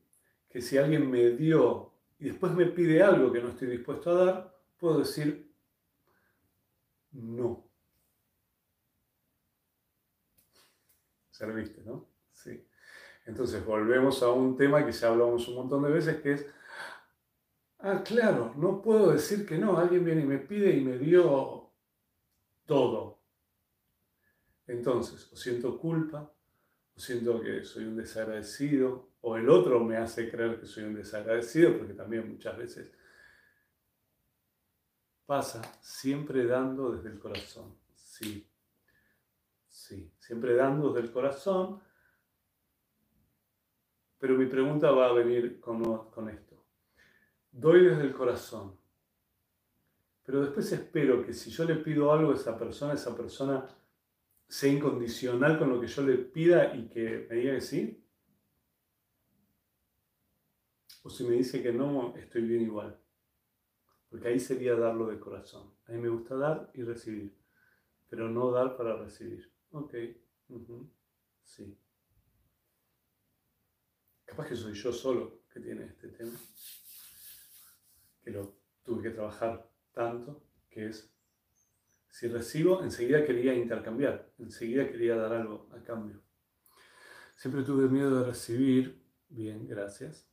que 0.51 0.61
si 0.61 0.77
alguien 0.77 1.11
me 1.11 1.31
dio 1.31 1.95
y 2.19 2.27
después 2.27 2.53
me 2.53 2.67
pide 2.67 3.03
algo 3.03 3.33
que 3.33 3.41
no 3.41 3.49
estoy 3.49 3.69
dispuesto 3.69 4.11
a 4.11 4.25
dar, 4.27 4.63
puedo 4.77 4.99
decir 4.99 5.51
no. 7.13 7.67
Serviste, 11.31 11.83
¿no? 11.87 12.07
Sí. 12.33 12.67
Entonces 13.25 13.65
volvemos 13.65 14.23
a 14.23 14.31
un 14.31 14.59
tema 14.59 14.85
que 14.85 14.93
ya 14.93 15.09
hablamos 15.09 15.49
un 15.49 15.55
montón 15.55 15.83
de 15.85 15.91
veces, 15.91 16.21
que 16.21 16.33
es, 16.35 16.47
ah, 17.83 18.03
claro, 18.05 18.55
no 18.57 18.83
puedo 18.83 19.13
decir 19.13 19.47
que 19.47 19.59
no, 19.59 19.79
alguien 19.79 20.05
viene 20.05 20.23
y 20.23 20.27
me 20.27 20.39
pide 20.39 20.77
y 20.77 20.85
me 20.85 20.99
dio 20.99 21.71
todo. 22.67 23.21
Entonces, 24.67 25.33
o 25.33 25.37
siento 25.37 25.79
culpa, 25.79 26.33
o 26.95 27.01
siento 27.01 27.41
que 27.41 27.65
soy 27.65 27.85
un 27.85 27.97
desagradecido, 27.97 29.11
o 29.23 29.37
el 29.37 29.49
otro 29.51 29.81
me 29.81 29.97
hace 29.97 30.31
creer 30.31 30.61
que 30.61 30.67
soy 30.67 30.85
un 30.85 30.95
desagradecido, 30.95 31.77
porque 31.77 31.95
también 31.95 32.31
muchas 32.31 32.57
veces 32.57 32.93
pasa 35.27 35.63
siempre 35.81 36.47
dando 36.47 36.93
desde 36.93 37.11
el 37.11 37.19
corazón. 37.19 37.77
Sí, 37.95 38.49
sí, 39.69 40.13
siempre 40.19 40.55
dando 40.55 40.93
desde 40.93 41.07
el 41.07 41.13
corazón. 41.13 41.81
Pero 44.19 44.35
mi 44.35 44.47
pregunta 44.47 44.91
va 44.91 45.07
a 45.07 45.13
venir 45.13 45.61
con, 45.61 46.11
con 46.11 46.29
esto. 46.29 46.50
Doy 47.53 47.85
desde 47.85 48.03
el 48.03 48.13
corazón. 48.13 48.79
Pero 50.25 50.43
después 50.43 50.71
espero 50.71 51.25
que 51.25 51.33
si 51.33 51.51
yo 51.51 51.65
le 51.65 51.77
pido 51.77 52.13
algo 52.13 52.33
a 52.33 52.35
esa 52.35 52.57
persona, 52.57 52.95
esa 52.95 53.17
persona 53.17 53.69
sea 54.47 54.73
incondicional 54.73 55.59
con 55.59 55.71
lo 55.71 55.81
que 55.81 55.87
yo 55.87 56.03
le 56.03 56.19
pida 56.19 56.75
y 56.75 56.89
que 56.89 57.27
me 57.29 57.37
diga 57.37 57.55
que 57.55 57.61
sí. 57.61 58.05
O 61.03 61.11
si 61.11 61.25
me 61.25 61.35
dice 61.35 61.63
que 61.63 61.73
no, 61.73 62.15
estoy 62.17 62.43
bien 62.43 62.63
igual. 62.63 62.99
Porque 64.09 64.29
ahí 64.29 64.41
sería 64.41 64.75
darlo 64.75 65.07
de 65.07 65.19
corazón. 65.19 65.73
A 65.87 65.93
mí 65.93 65.99
me 65.99 66.09
gusta 66.09 66.37
dar 66.37 66.71
y 66.75 66.83
recibir, 66.83 67.37
pero 68.09 68.29
no 68.29 68.51
dar 68.51 68.77
para 68.77 68.97
recibir. 68.97 69.51
Ok, 69.71 69.95
sí. 71.45 71.79
Capaz 74.25 74.49
que 74.49 74.57
soy 74.57 74.75
yo 74.75 74.93
solo 74.93 75.41
que 75.49 75.61
tiene 75.61 75.87
este 75.87 76.09
tema, 76.09 76.39
que 78.23 78.31
lo 78.31 78.55
tuve 78.85 79.03
que 79.03 79.11
trabajar 79.11 79.71
tanto, 79.93 80.43
que 80.69 80.87
es, 80.89 81.13
si 82.11 82.29
recibo, 82.29 82.83
enseguida 82.83 83.25
quería 83.25 83.55
intercambiar, 83.55 84.33
enseguida 84.39 84.89
quería 84.91 85.17
dar 85.17 85.33
algo 85.33 85.69
a 85.73 85.83
cambio. 85.83 86.21
Siempre 87.37 87.63
tuve 87.63 87.89
miedo 87.89 88.21
de 88.21 88.27
recibir, 88.27 89.03
bien, 89.29 89.67
gracias, 89.67 90.29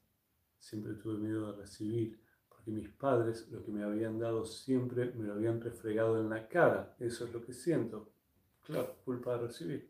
siempre 0.58 0.94
tuve 0.96 1.18
miedo 1.18 1.52
de 1.52 1.62
recibir, 1.62 2.20
porque 2.50 2.72
mis 2.72 2.90
padres 2.90 3.48
lo 3.50 3.64
que 3.64 3.72
me 3.72 3.84
habían 3.84 4.20
dado 4.20 4.46
siempre 4.46 5.12
me 5.14 5.26
lo 5.26 5.34
habían 5.34 5.62
refregado 5.62 6.20
en 6.20 6.30
la 6.30 6.48
cara. 6.48 6.96
Eso 7.00 7.26
es 7.26 7.34
lo 7.34 7.44
que 7.46 7.54
siento. 7.54 8.12
Claro, 8.64 8.98
culpa 9.06 9.34
de 9.38 9.48
recibir. 9.48 9.90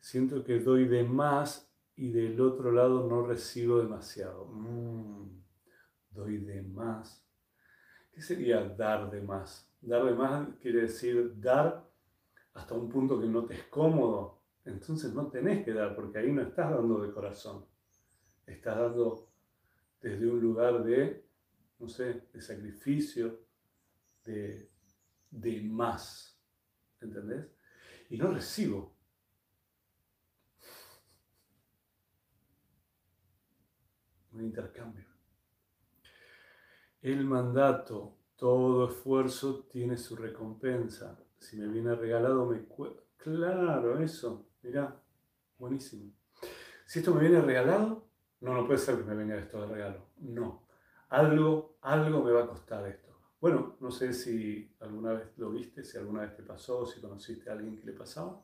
Siento 0.00 0.42
que 0.44 0.60
doy 0.60 0.86
de 0.86 1.02
más 1.02 1.70
y 1.96 2.10
del 2.10 2.40
otro 2.40 2.70
lado 2.72 3.06
no 3.08 3.26
recibo 3.26 3.78
demasiado. 3.78 4.46
Mm, 4.46 5.42
doy 6.18 6.38
de 6.38 6.62
más. 6.62 7.24
¿Qué 8.12 8.20
sería 8.20 8.60
dar 8.60 9.10
de 9.10 9.22
más? 9.22 9.70
Dar 9.80 10.04
de 10.04 10.14
más 10.14 10.48
quiere 10.60 10.82
decir 10.82 11.40
dar 11.40 11.88
hasta 12.54 12.74
un 12.74 12.88
punto 12.88 13.20
que 13.20 13.26
no 13.26 13.44
te 13.44 13.54
es 13.54 13.64
cómodo. 13.64 14.42
Entonces 14.64 15.14
no 15.14 15.28
tenés 15.28 15.64
que 15.64 15.72
dar 15.72 15.94
porque 15.94 16.18
ahí 16.18 16.32
no 16.32 16.42
estás 16.42 16.70
dando 16.70 17.00
de 17.00 17.12
corazón. 17.12 17.64
Estás 18.46 18.76
dando 18.76 19.30
desde 20.00 20.28
un 20.28 20.40
lugar 20.40 20.82
de, 20.82 21.24
no 21.78 21.88
sé, 21.88 22.28
de 22.32 22.40
sacrificio, 22.40 23.40
de, 24.24 24.70
de 25.30 25.62
más, 25.62 26.36
¿entendés? 27.00 27.46
Y 28.10 28.16
no 28.16 28.32
recibo. 28.32 28.96
Un 34.32 34.44
intercambio. 34.44 35.07
El 37.00 37.24
mandato, 37.24 38.16
todo 38.36 38.88
esfuerzo 38.88 39.66
tiene 39.70 39.96
su 39.96 40.16
recompensa. 40.16 41.18
Si 41.38 41.56
me 41.56 41.68
viene 41.68 41.94
regalado, 41.94 42.46
me 42.46 42.66
Claro, 43.16 43.98
eso, 44.00 44.48
mirá, 44.62 45.00
buenísimo. 45.58 46.12
Si 46.86 46.98
esto 46.98 47.14
me 47.14 47.20
viene 47.20 47.40
regalado, 47.40 48.08
no, 48.40 48.54
no 48.54 48.66
puede 48.66 48.78
ser 48.78 48.96
que 48.96 49.04
me 49.04 49.14
venga 49.14 49.36
esto 49.36 49.60
de 49.60 49.74
regalo. 49.74 50.06
No. 50.16 50.66
Algo, 51.10 51.78
algo 51.82 52.24
me 52.24 52.32
va 52.32 52.44
a 52.44 52.48
costar 52.48 52.86
esto. 52.86 53.08
Bueno, 53.40 53.76
no 53.80 53.90
sé 53.90 54.12
si 54.12 54.74
alguna 54.80 55.12
vez 55.12 55.28
lo 55.36 55.50
viste, 55.50 55.84
si 55.84 55.96
alguna 55.96 56.22
vez 56.22 56.34
te 56.34 56.42
pasó, 56.42 56.84
si 56.84 57.00
conociste 57.00 57.48
a 57.48 57.52
alguien 57.52 57.76
que 57.76 57.86
le 57.86 57.92
pasaba, 57.92 58.42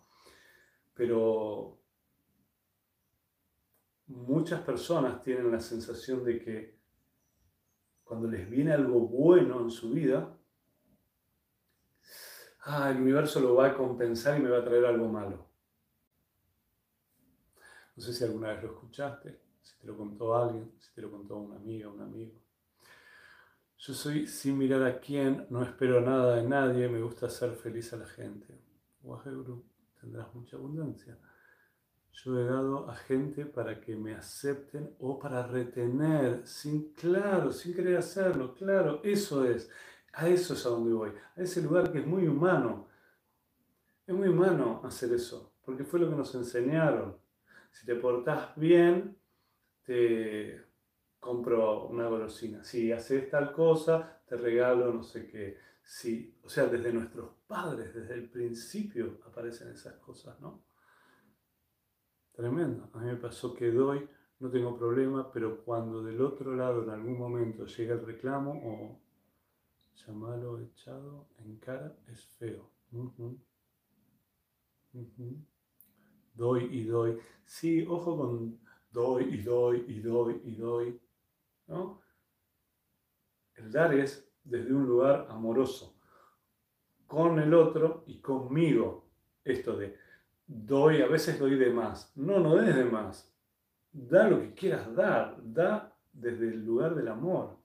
pero 0.95 1.81
muchas 4.07 4.61
personas 4.61 5.21
tienen 5.23 5.51
la 5.51 5.61
sensación 5.61 6.23
de 6.23 6.39
que 6.39 6.84
cuando 8.05 8.29
les 8.29 8.49
viene 8.49 8.73
algo 8.73 9.01
bueno 9.01 9.61
en 9.61 9.71
su 9.71 9.91
vida, 9.91 10.37
ah, 12.65 12.91
el 12.91 13.01
universo 13.01 13.41
lo 13.41 13.57
va 13.57 13.69
a 13.69 13.75
compensar 13.75 14.39
y 14.39 14.43
me 14.43 14.51
va 14.51 14.59
a 14.59 14.65
traer 14.65 14.85
algo 14.85 15.09
malo. 15.09 15.47
No 17.97 18.03
sé 18.03 18.13
si 18.13 18.25
alguna 18.25 18.49
vez 18.53 18.63
lo 18.63 18.71
escuchaste 18.71 19.45
si 19.65 19.79
te 19.79 19.87
lo 19.87 19.97
contó 19.97 20.37
alguien, 20.37 20.71
si 20.79 20.93
te 20.93 21.01
lo 21.01 21.11
contó 21.11 21.37
una 21.39 21.57
amiga, 21.57 21.89
un 21.89 22.01
amigo. 22.01 22.33
Yo 23.79 23.95
soy 23.95 24.27
sin 24.27 24.59
mirar 24.59 24.83
a 24.83 25.01
quién, 25.01 25.47
no 25.51 25.63
espero 25.63 26.01
nada 26.01 26.37
de 26.37 26.45
nadie, 26.45 26.89
me 26.89 27.01
gusta 27.01 27.27
hacer 27.27 27.55
feliz 27.55 27.93
a 27.93 27.97
la 27.97 28.07
gente. 28.07 28.61
Waheguru, 29.03 29.65
tendrás 30.01 30.33
mucha 30.35 30.57
abundancia. 30.57 31.19
Yo 32.25 32.41
he 32.41 32.45
dado 32.45 32.89
a 32.89 32.95
gente 32.97 33.45
para 33.45 33.79
que 33.83 33.97
me 33.97 34.15
acepten 34.15 34.97
o 34.99 35.19
para 35.19 35.47
retener, 35.47 36.47
sin 36.47 36.95
claro, 36.95 37.53
sin 37.53 37.75
querer 37.75 37.99
hacerlo, 37.99 38.55
claro, 38.55 39.03
eso 39.05 39.45
es, 39.45 39.71
a 40.15 40.27
eso 40.27 40.55
es 40.55 40.65
a 40.65 40.71
donde 40.71 40.95
voy, 40.95 41.13
a 41.37 41.43
ese 41.43 41.61
lugar 41.61 41.93
que 41.93 41.99
es 41.99 42.07
muy 42.07 42.27
humano. 42.27 42.89
Es 44.07 44.15
muy 44.15 44.29
humano 44.29 44.81
hacer 44.85 45.13
eso, 45.13 45.53
porque 45.67 45.85
fue 45.85 46.01
lo 46.01 46.09
que 46.09 46.17
nos 46.17 46.35
enseñaron. 46.35 47.15
Si 47.71 47.85
te 47.85 47.95
portás 47.95 48.57
bien, 48.57 49.19
te 49.85 50.65
compro 51.21 51.89
una 51.89 52.07
golosina. 52.07 52.65
Si 52.65 52.91
haces 52.91 53.29
tal 53.29 53.53
cosa, 53.53 54.23
te 54.27 54.37
regalo 54.37 54.95
no 54.95 55.03
sé 55.03 55.27
qué. 55.27 55.59
Sí, 55.83 56.39
o 56.43 56.49
sea, 56.49 56.67
desde 56.69 56.91
nuestros 56.91 57.33
padres, 57.47 57.95
desde 57.95 58.15
el 58.15 58.31
principio 58.31 59.21
aparecen 59.27 59.69
esas 59.69 59.97
cosas, 59.97 60.41
¿no? 60.41 60.65
Tremendo. 62.35 62.89
A 62.93 62.99
mí 62.99 63.07
me 63.07 63.17
pasó 63.17 63.55
que 63.55 63.71
doy, 63.71 64.09
no 64.41 64.51
tengo 64.51 64.77
problema, 64.77 65.31
pero 65.33 65.65
cuando 65.65 66.03
del 66.03 66.21
otro 66.21 66.55
lado 66.55 66.83
en 66.83 66.91
algún 66.91 67.17
momento 67.17 67.67
llega 67.67 67.95
el 67.95 68.05
reclamo 68.05 68.51
o 68.65 69.01
llamarlo 69.95 70.59
echado 70.59 71.29
en 71.39 71.57
cara, 71.59 71.97
es 72.09 72.25
feo. 72.25 72.69
Doy 76.35 76.69
y 76.73 76.85
doy. 76.85 77.19
Sí, 77.45 77.87
ojo 77.89 78.17
con 78.17 78.59
doy 78.91 79.25
y 79.25 79.43
doy 79.43 79.85
y 79.87 80.01
doy 80.01 80.41
y 80.45 80.57
doy. 80.57 81.01
¿no? 81.69 82.03
El 83.55 83.71
dar 83.71 83.95
es 83.95 84.29
desde 84.43 84.75
un 84.75 84.87
lugar 84.87 85.27
amoroso, 85.31 85.97
con 87.07 87.39
el 87.39 87.55
otro 87.55 88.03
y 88.07 88.19
conmigo. 88.19 89.05
Esto 89.45 89.77
de 89.77 90.04
doy, 90.47 91.03
a 91.03 91.07
veces 91.07 91.39
doy 91.39 91.57
de 91.57 91.71
más. 91.71 92.13
No, 92.17 92.41
no 92.41 92.57
des 92.57 92.75
de 92.75 92.85
más. 92.85 93.33
Da 93.93 94.29
lo 94.29 94.41
que 94.41 94.55
quieras 94.55 94.95
dar, 94.95 95.39
da 95.43 95.97
desde 96.13 96.49
el 96.49 96.65
lugar 96.65 96.95
del 96.95 97.09
amor. 97.09 97.59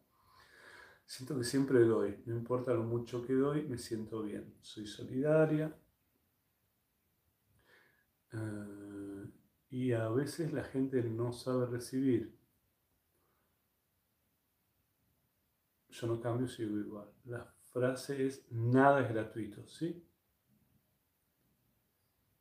Siento 1.06 1.38
que 1.38 1.44
siempre 1.44 1.80
doy, 1.80 2.22
no 2.26 2.36
importa 2.36 2.74
lo 2.74 2.84
mucho 2.84 3.26
que 3.26 3.34
doy, 3.34 3.64
me 3.68 3.78
siento 3.78 4.22
bien. 4.22 4.54
Soy 4.62 4.86
solidaria. 4.86 5.76
Eh, 8.32 9.30
y 9.72 9.92
a 9.92 10.08
veces 10.10 10.54
la 10.54 10.64
gente 10.64 11.02
no 11.04 11.32
sabe 11.34 11.66
recibir. 11.66 12.38
Yo 15.90 16.08
no 16.08 16.22
cambio, 16.22 16.48
sigo 16.48 16.78
igual. 16.78 17.10
La 17.26 17.44
frase 17.72 18.28
es 18.28 18.52
nada 18.52 19.02
es 19.02 19.10
gratuito, 19.10 19.68
¿sí? 19.68 20.06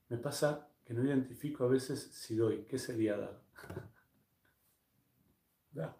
Me 0.08 0.16
pasa 0.16 0.68
que 0.84 0.94
no 0.94 1.04
identifico 1.04 1.64
a 1.64 1.68
veces 1.68 2.10
si 2.12 2.36
doy. 2.36 2.64
¿Qué 2.68 2.78
sería 2.78 3.16
dar? 3.16 3.40
da. 5.72 5.96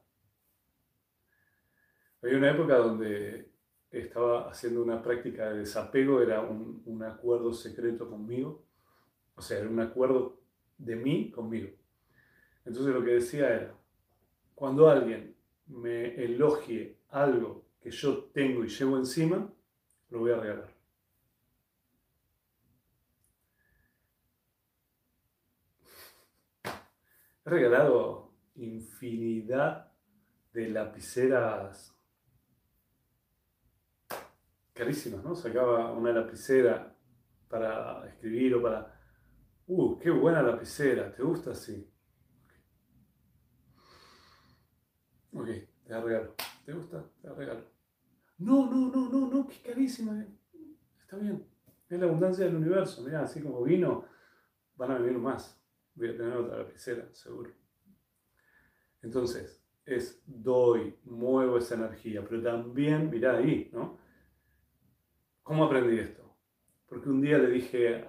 Había 2.22 2.38
una 2.38 2.50
época 2.50 2.76
donde 2.76 3.52
estaba 3.90 4.50
haciendo 4.50 4.82
una 4.82 5.02
práctica 5.02 5.50
de 5.50 5.60
desapego, 5.60 6.20
era 6.20 6.40
un, 6.40 6.82
un 6.86 7.02
acuerdo 7.02 7.52
secreto 7.52 8.08
conmigo. 8.08 8.64
O 9.34 9.42
sea, 9.42 9.58
era 9.58 9.68
un 9.68 9.80
acuerdo 9.80 10.40
de 10.78 10.96
mí 10.96 11.30
conmigo. 11.30 11.70
Entonces 12.64 12.94
lo 12.94 13.04
que 13.04 13.12
decía 13.12 13.54
era, 13.54 13.74
cuando 14.54 14.88
alguien 14.88 15.36
me 15.66 16.14
elogie 16.22 16.98
algo 17.10 17.66
que 17.80 17.90
yo 17.90 18.24
tengo 18.32 18.64
y 18.64 18.68
llevo 18.68 18.96
encima, 18.96 19.52
lo 20.10 20.20
voy 20.20 20.32
a 20.32 20.40
regalar. 20.40 20.77
He 27.48 27.50
regalado 27.50 28.34
infinidad 28.56 29.90
de 30.52 30.68
lapiceras 30.68 31.96
carísimas, 34.74 35.24
¿no? 35.24 35.34
Sacaba 35.34 35.92
una 35.92 36.12
lapicera 36.12 36.94
para 37.48 38.06
escribir 38.06 38.54
o 38.54 38.62
para... 38.62 39.00
¡Uh, 39.66 39.98
qué 39.98 40.10
buena 40.10 40.42
lapicera! 40.42 41.10
¿Te 41.14 41.22
gusta 41.22 41.52
así? 41.52 41.90
Ok, 45.32 45.46
te 45.46 45.88
la 45.88 46.02
regalo. 46.02 46.34
¿Te 46.66 46.72
gusta? 46.74 47.02
Te 47.22 47.28
la 47.28 47.34
regalo. 47.34 47.64
No, 48.36 48.70
no, 48.70 48.90
no, 48.94 49.08
no, 49.08 49.26
no, 49.26 49.48
qué 49.48 49.70
carísima. 49.70 50.22
Está 51.00 51.16
bien. 51.16 51.48
Es 51.88 51.98
la 51.98 52.04
abundancia 52.04 52.44
del 52.44 52.56
universo. 52.56 53.02
Mira, 53.02 53.22
así 53.22 53.40
como 53.40 53.62
vino, 53.62 54.04
van 54.76 54.90
a 54.90 54.98
venir 54.98 55.16
más 55.16 55.57
voy 55.98 56.08
a 56.10 56.16
tener 56.16 56.36
otra 56.36 56.58
lapicera, 56.58 57.12
seguro. 57.12 57.52
Entonces, 59.02 59.62
es 59.84 60.22
doy, 60.26 60.98
muevo 61.04 61.58
esa 61.58 61.74
energía, 61.74 62.24
pero 62.28 62.42
también, 62.42 63.10
mirá 63.10 63.38
ahí, 63.38 63.70
¿no? 63.72 63.98
¿Cómo 65.42 65.64
aprendí 65.64 65.98
esto? 65.98 66.36
Porque 66.86 67.08
un 67.08 67.20
día 67.20 67.38
le 67.38 67.50
dije, 67.50 68.06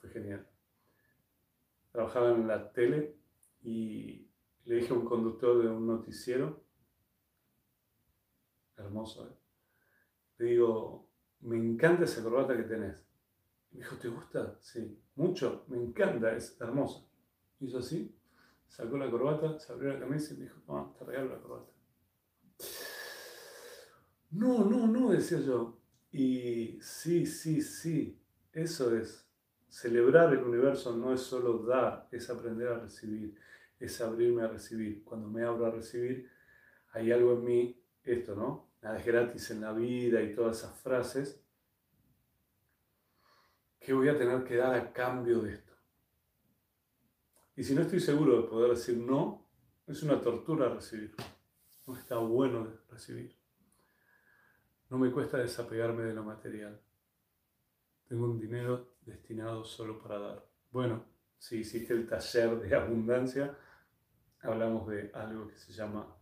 fue 0.00 0.10
genial, 0.10 0.48
trabajaba 1.92 2.30
en 2.32 2.46
la 2.46 2.72
tele 2.72 3.16
y 3.62 4.28
le 4.64 4.76
dije 4.76 4.92
a 4.92 4.96
un 4.96 5.04
conductor 5.04 5.62
de 5.62 5.68
un 5.68 5.86
noticiero, 5.86 6.64
hermoso, 8.76 9.28
¿eh? 9.28 9.36
le 10.38 10.46
digo, 10.46 11.10
me 11.40 11.56
encanta 11.56 12.04
esa 12.04 12.22
corbata 12.22 12.56
que 12.56 12.62
tenés. 12.62 13.06
Me 13.72 13.78
dijo, 13.78 13.96
¿te 13.96 14.08
gusta? 14.08 14.56
Sí, 14.60 14.98
mucho, 15.14 15.64
me 15.68 15.78
encanta, 15.78 16.34
es 16.36 16.60
hermosa. 16.60 17.04
Hizo 17.60 17.78
así, 17.78 18.14
sacó 18.66 18.96
la 18.98 19.10
corbata, 19.10 19.58
se 19.58 19.72
abrió 19.72 19.92
la 19.92 20.00
camisa 20.00 20.34
y 20.34 20.38
me 20.38 20.42
dijo, 20.44 20.94
te 20.98 21.04
regalo 21.04 21.30
la 21.30 21.40
corbata. 21.40 21.72
No, 24.30 24.64
no, 24.64 24.86
no, 24.86 25.10
decía 25.10 25.40
yo. 25.40 25.78
Y 26.12 26.78
sí, 26.80 27.26
sí, 27.26 27.60
sí, 27.62 28.20
eso 28.52 28.96
es. 28.96 29.26
Celebrar 29.68 30.32
el 30.32 30.42
universo 30.42 30.96
no 30.96 31.12
es 31.12 31.20
solo 31.20 31.64
dar, 31.64 32.08
es 32.10 32.28
aprender 32.28 32.68
a 32.68 32.80
recibir, 32.80 33.36
es 33.78 34.00
abrirme 34.00 34.42
a 34.42 34.48
recibir. 34.48 35.04
Cuando 35.04 35.28
me 35.28 35.44
abro 35.44 35.66
a 35.66 35.70
recibir, 35.70 36.28
hay 36.92 37.12
algo 37.12 37.34
en 37.34 37.44
mí, 37.44 37.82
esto, 38.02 38.34
¿no? 38.34 38.70
Nada 38.82 38.98
es 38.98 39.06
gratis 39.06 39.50
en 39.50 39.60
la 39.60 39.72
vida 39.72 40.22
y 40.22 40.34
todas 40.34 40.58
esas 40.58 40.76
frases 40.80 41.39
¿Qué 43.80 43.94
voy 43.94 44.08
a 44.08 44.18
tener 44.18 44.44
que 44.44 44.56
dar 44.56 44.74
a 44.74 44.92
cambio 44.92 45.40
de 45.40 45.54
esto? 45.54 45.72
Y 47.56 47.64
si 47.64 47.74
no 47.74 47.80
estoy 47.80 47.98
seguro 47.98 48.42
de 48.42 48.48
poder 48.48 48.70
decir 48.70 48.98
no, 48.98 49.48
es 49.86 50.02
una 50.02 50.20
tortura 50.20 50.68
recibir. 50.68 51.14
No 51.86 51.96
está 51.96 52.18
bueno 52.18 52.68
recibir. 52.90 53.36
No 54.90 54.98
me 54.98 55.10
cuesta 55.10 55.38
desapegarme 55.38 56.04
de 56.04 56.14
lo 56.14 56.22
material. 56.22 56.80
Tengo 58.06 58.26
un 58.26 58.38
dinero 58.38 58.96
destinado 59.00 59.64
solo 59.64 59.98
para 59.98 60.18
dar. 60.18 60.46
Bueno, 60.70 61.06
si 61.38 61.60
hiciste 61.60 61.94
el 61.94 62.06
taller 62.06 62.60
de 62.60 62.74
abundancia, 62.74 63.56
hablamos 64.42 64.88
de 64.88 65.10
algo 65.14 65.48
que 65.48 65.56
se 65.56 65.72
llama 65.72 66.16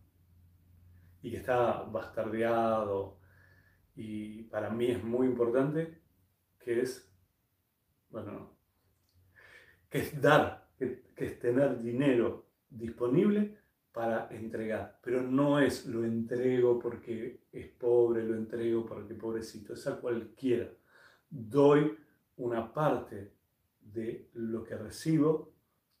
y 1.21 1.31
que 1.31 1.37
está 1.37 1.83
bastardeado 1.83 3.19
y 3.95 4.43
para 4.43 4.69
mí 4.69 4.91
es 4.91 5.03
muy 5.03 5.27
importante, 5.27 6.01
que 6.57 6.81
es 6.81 7.08
bueno, 8.09 8.51
que 9.89 9.99
es 9.99 10.21
dar, 10.21 10.69
que, 10.77 11.03
es 11.15 11.39
tener 11.39 11.81
dinero 11.81 12.45
disponible 12.69 13.57
para 13.91 14.27
entregar, 14.29 14.99
pero 15.03 15.21
no 15.21 15.59
es 15.59 15.85
lo 15.85 16.05
entrego 16.05 16.79
porque 16.79 17.41
es 17.51 17.67
pobre, 17.67 18.23
lo 18.23 18.35
entrego 18.35 18.85
porque 18.85 19.15
pobrecito, 19.15 19.73
es 19.73 19.85
a 19.87 19.99
cualquiera. 19.99 20.69
Doy 21.29 21.97
una 22.37 22.71
parte 22.71 23.33
de 23.81 24.29
lo 24.33 24.63
que 24.63 24.75
recibo 24.75 25.51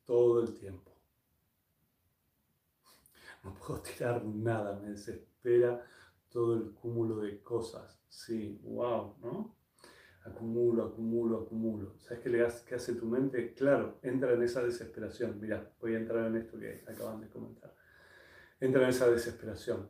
todo 0.05 0.41
el 0.41 0.53
tiempo. 0.53 0.91
No 3.43 3.53
puedo 3.53 3.81
tirar 3.81 4.23
nada, 4.23 4.79
me 4.79 4.89
desespera 4.89 5.83
todo 6.29 6.55
el 6.55 6.71
cúmulo 6.71 7.17
de 7.19 7.41
cosas. 7.41 7.99
Sí, 8.07 8.59
wow, 8.63 9.15
¿no? 9.21 9.58
Acumulo, 10.25 10.85
acumulo, 10.85 11.41
acumulo. 11.41 11.93
¿Sabes 11.99 12.23
qué, 12.23 12.29
le 12.29 12.45
hace, 12.45 12.65
qué 12.67 12.75
hace 12.75 12.93
tu 12.93 13.05
mente? 13.05 13.53
Claro, 13.53 13.99
entra 14.01 14.33
en 14.33 14.43
esa 14.43 14.63
desesperación. 14.63 15.39
Mira, 15.39 15.71
voy 15.79 15.95
a 15.95 15.99
entrar 15.99 16.25
en 16.27 16.35
esto 16.37 16.59
que 16.59 16.83
acaban 16.87 17.21
de 17.21 17.29
comentar. 17.29 17.73
Entra 18.59 18.83
en 18.83 18.89
esa 18.89 19.09
desesperación. 19.09 19.89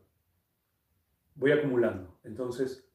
Voy 1.35 1.51
acumulando. 1.51 2.19
Entonces, 2.23 2.85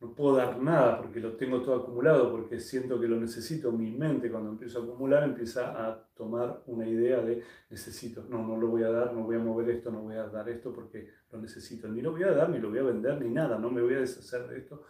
no 0.00 0.14
puedo 0.14 0.36
dar 0.36 0.58
nada 0.60 0.98
porque 0.98 1.20
lo 1.20 1.36
tengo 1.36 1.60
todo 1.62 1.76
acumulado, 1.76 2.30
porque 2.30 2.58
siento 2.58 2.98
que 2.98 3.06
lo 3.06 3.20
necesito. 3.20 3.70
Mi 3.70 3.90
mente 3.92 4.30
cuando 4.30 4.50
empiezo 4.50 4.80
a 4.80 4.84
acumular 4.84 5.24
empieza 5.24 5.86
a 5.86 6.08
tomar 6.14 6.62
una 6.66 6.88
idea 6.88 7.20
de 7.20 7.42
necesito. 7.68 8.24
No, 8.28 8.46
no 8.46 8.56
lo 8.56 8.68
voy 8.68 8.82
a 8.82 8.90
dar, 8.90 9.12
no 9.12 9.24
voy 9.24 9.36
a 9.36 9.40
mover 9.40 9.68
esto, 9.70 9.90
no 9.90 10.02
voy 10.02 10.16
a 10.16 10.26
dar 10.26 10.48
esto 10.48 10.72
porque 10.72 11.08
lo 11.30 11.38
necesito. 11.40 11.88
Ni 11.88 12.00
lo 12.00 12.12
voy 12.12 12.22
a 12.22 12.32
dar, 12.32 12.48
ni 12.48 12.58
lo 12.58 12.70
voy 12.70 12.78
a 12.78 12.84
vender, 12.84 13.20
ni 13.20 13.28
nada. 13.28 13.58
No 13.58 13.70
me 13.70 13.82
voy 13.82 13.94
a 13.94 14.00
deshacer 14.00 14.48
de 14.48 14.58
esto 14.58 14.84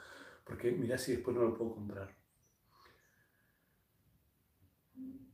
porque 0.50 0.72
mira 0.72 0.98
si 0.98 1.12
después 1.12 1.36
no 1.36 1.44
lo 1.44 1.54
puedo 1.54 1.76
comprar. 1.76 2.12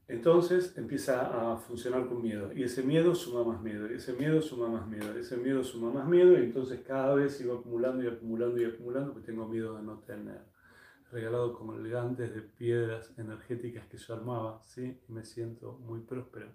Entonces 0.06 0.76
empieza 0.76 1.54
a 1.54 1.56
funcionar 1.56 2.06
con 2.06 2.22
miedo 2.22 2.52
y 2.52 2.62
ese 2.62 2.82
miedo 2.82 3.14
suma 3.14 3.42
más 3.42 3.62
miedo 3.62 3.90
y 3.90 3.94
ese 3.94 4.14
miedo 4.14 4.42
suma 4.42 4.68
más 4.68 4.86
miedo, 4.86 5.16
ese 5.16 5.38
miedo 5.38 5.64
suma 5.64 5.90
más 5.90 6.06
miedo 6.06 6.34
y 6.34 6.44
entonces 6.44 6.80
cada 6.86 7.14
vez 7.14 7.36
sigo 7.36 7.58
acumulando 7.58 8.04
y 8.04 8.08
acumulando 8.08 8.60
y 8.60 8.66
acumulando 8.66 9.14
porque 9.14 9.26
tengo 9.26 9.48
miedo 9.48 9.76
de 9.76 9.82
no 9.82 10.00
tener. 10.00 10.42
Regalado 11.10 11.54
como 11.54 11.74
elegantes 11.74 12.34
de 12.34 12.42
piedras 12.42 13.18
energéticas 13.18 13.86
que 13.86 13.96
yo 13.96 14.14
armaba, 14.14 14.60
¿sí? 14.64 15.00
Me 15.08 15.24
siento 15.24 15.78
muy 15.78 16.00
próspero. 16.00 16.48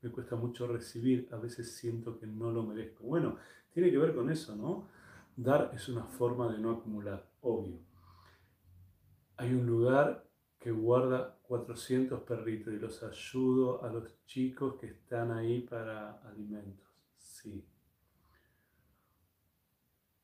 Me 0.00 0.10
cuesta 0.10 0.34
mucho 0.34 0.66
recibir, 0.66 1.28
a 1.30 1.36
veces 1.36 1.76
siento 1.76 2.18
que 2.18 2.26
no 2.26 2.50
lo 2.50 2.62
merezco. 2.62 3.04
Bueno, 3.04 3.36
tiene 3.72 3.90
que 3.90 3.98
ver 3.98 4.14
con 4.14 4.30
eso, 4.30 4.56
¿no? 4.56 4.88
Dar 5.36 5.72
es 5.74 5.88
una 5.88 6.04
forma 6.04 6.50
de 6.52 6.58
no 6.58 6.70
acumular, 6.70 7.28
obvio. 7.44 7.78
Hay 9.36 9.52
un 9.52 9.66
lugar 9.66 10.26
que 10.58 10.70
guarda 10.70 11.38
400 11.42 12.22
perritos 12.22 12.72
y 12.72 12.78
los 12.78 13.02
ayudo 13.02 13.84
a 13.84 13.92
los 13.92 14.24
chicos 14.24 14.76
que 14.80 14.86
están 14.86 15.30
ahí 15.30 15.60
para 15.60 16.20
alimentos. 16.22 16.88
Sí. 17.18 17.64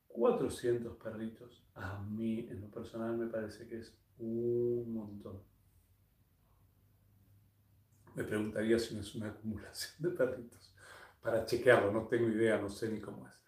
400 0.08 0.96
perritos. 0.96 1.62
A 1.74 2.00
mí, 2.00 2.48
en 2.48 2.62
lo 2.62 2.70
personal, 2.70 3.16
me 3.16 3.26
parece 3.26 3.66
que 3.68 3.78
es 3.80 3.94
un 4.18 4.92
montón. 4.92 5.42
Me 8.14 8.24
preguntaría 8.24 8.78
si 8.78 8.94
no 8.94 9.02
es 9.02 9.14
una 9.14 9.28
acumulación 9.28 10.10
de 10.10 10.16
perritos. 10.16 10.74
Para 11.20 11.44
chequearlo, 11.44 11.92
no 11.92 12.06
tengo 12.06 12.28
idea, 12.28 12.58
no 12.60 12.68
sé 12.68 12.90
ni 12.90 13.00
cómo 13.00 13.28
es 13.28 13.39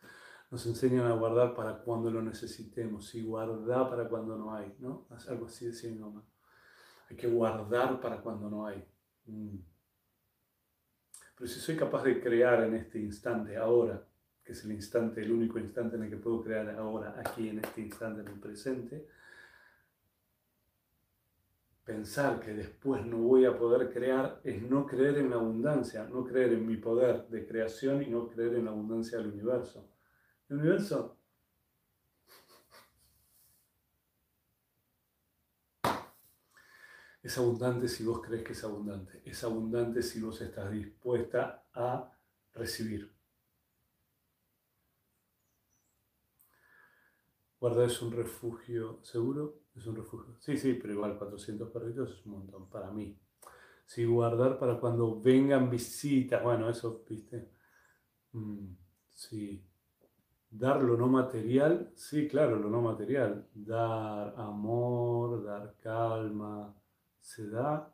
nos 0.52 0.66
enseñan 0.66 1.06
a 1.06 1.14
guardar 1.14 1.54
para 1.54 1.78
cuando 1.78 2.10
lo 2.10 2.20
necesitemos 2.20 3.14
y 3.14 3.22
guardar 3.22 3.88
para 3.88 4.06
cuando 4.06 4.36
no 4.36 4.54
hay, 4.54 4.70
¿no? 4.80 5.08
Algo 5.26 5.46
así 5.46 5.64
decía 5.64 5.90
mi 5.90 5.98
mamá. 5.98 6.22
Hay 7.08 7.16
que 7.16 7.26
guardar 7.26 7.98
para 8.02 8.20
cuando 8.20 8.50
no 8.50 8.66
hay. 8.66 8.84
Mm. 9.24 9.56
Pero 11.38 11.48
si 11.48 11.58
soy 11.58 11.74
capaz 11.74 12.04
de 12.04 12.20
crear 12.20 12.64
en 12.64 12.74
este 12.74 13.00
instante, 13.00 13.56
ahora, 13.56 14.06
que 14.44 14.52
es 14.52 14.62
el 14.66 14.72
instante, 14.72 15.22
el 15.22 15.32
único 15.32 15.58
instante 15.58 15.96
en 15.96 16.02
el 16.02 16.10
que 16.10 16.18
puedo 16.18 16.42
crear 16.42 16.68
ahora, 16.76 17.18
aquí 17.18 17.48
en 17.48 17.60
este 17.60 17.80
instante, 17.80 18.20
en 18.20 18.28
el 18.28 18.38
presente, 18.38 19.08
pensar 21.82 22.40
que 22.40 22.52
después 22.52 23.06
no 23.06 23.16
voy 23.16 23.46
a 23.46 23.56
poder 23.56 23.90
crear 23.90 24.42
es 24.44 24.60
no 24.60 24.84
creer 24.86 25.16
en 25.16 25.30
la 25.30 25.36
abundancia, 25.36 26.04
no 26.04 26.24
creer 26.24 26.52
en 26.52 26.66
mi 26.66 26.76
poder 26.76 27.26
de 27.28 27.46
creación 27.46 28.02
y 28.02 28.10
no 28.10 28.28
creer 28.28 28.56
en 28.56 28.66
la 28.66 28.70
abundancia 28.70 29.16
del 29.16 29.28
universo. 29.28 29.91
El 30.52 30.58
universo 30.58 31.16
es 37.22 37.38
abundante 37.38 37.88
si 37.88 38.04
vos 38.04 38.20
crees 38.20 38.44
que 38.44 38.52
es 38.52 38.62
abundante, 38.64 39.22
es 39.24 39.42
abundante 39.44 40.02
si 40.02 40.20
vos 40.20 40.40
estás 40.40 40.70
dispuesta 40.70 41.64
a 41.72 42.12
recibir. 42.54 43.10
Guardar 47.58 47.86
es 47.86 48.02
un 48.02 48.12
refugio 48.12 48.98
seguro, 49.02 49.60
es 49.74 49.86
un 49.86 49.96
refugio. 49.96 50.36
Sí, 50.40 50.58
sí, 50.58 50.74
pero 50.74 50.92
igual 50.92 51.16
400 51.16 51.70
perritos 51.70 52.10
es 52.10 52.26
un 52.26 52.32
montón 52.32 52.68
para 52.68 52.90
mí. 52.90 53.18
Sí, 53.86 54.04
guardar 54.04 54.58
para 54.58 54.80
cuando 54.80 55.20
vengan 55.20 55.70
visitas, 55.70 56.42
bueno, 56.42 56.68
eso, 56.68 57.04
viste. 57.08 57.50
Mm, 58.32 58.74
sí. 59.10 59.64
Dar 60.54 60.82
lo 60.82 60.98
no 60.98 61.08
material, 61.08 61.90
sí, 61.94 62.28
claro, 62.28 62.56
lo 62.56 62.68
no 62.68 62.82
material. 62.82 63.48
Dar 63.54 64.34
amor, 64.36 65.42
dar 65.42 65.74
calma, 65.82 66.76
¿se 67.18 67.48
da 67.48 67.90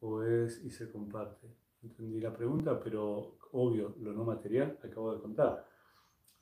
o 0.00 0.20
es 0.24 0.60
y 0.64 0.70
se 0.72 0.90
comparte? 0.90 1.46
Entendí 1.84 2.20
la 2.20 2.34
pregunta, 2.34 2.80
pero 2.80 3.38
obvio, 3.52 3.94
lo 4.00 4.12
no 4.12 4.24
material, 4.24 4.76
acabo 4.82 5.14
de 5.14 5.20
contar. 5.20 5.64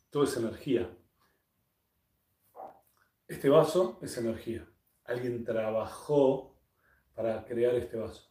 Todo 0.08 0.24
es 0.24 0.34
energía. 0.38 0.90
Este 3.26 3.50
vaso 3.50 3.98
es 4.00 4.16
energía. 4.16 4.66
Alguien 5.04 5.44
trabajó 5.44 6.56
para 7.14 7.44
crear 7.44 7.74
este 7.74 7.98
vaso. 7.98 8.26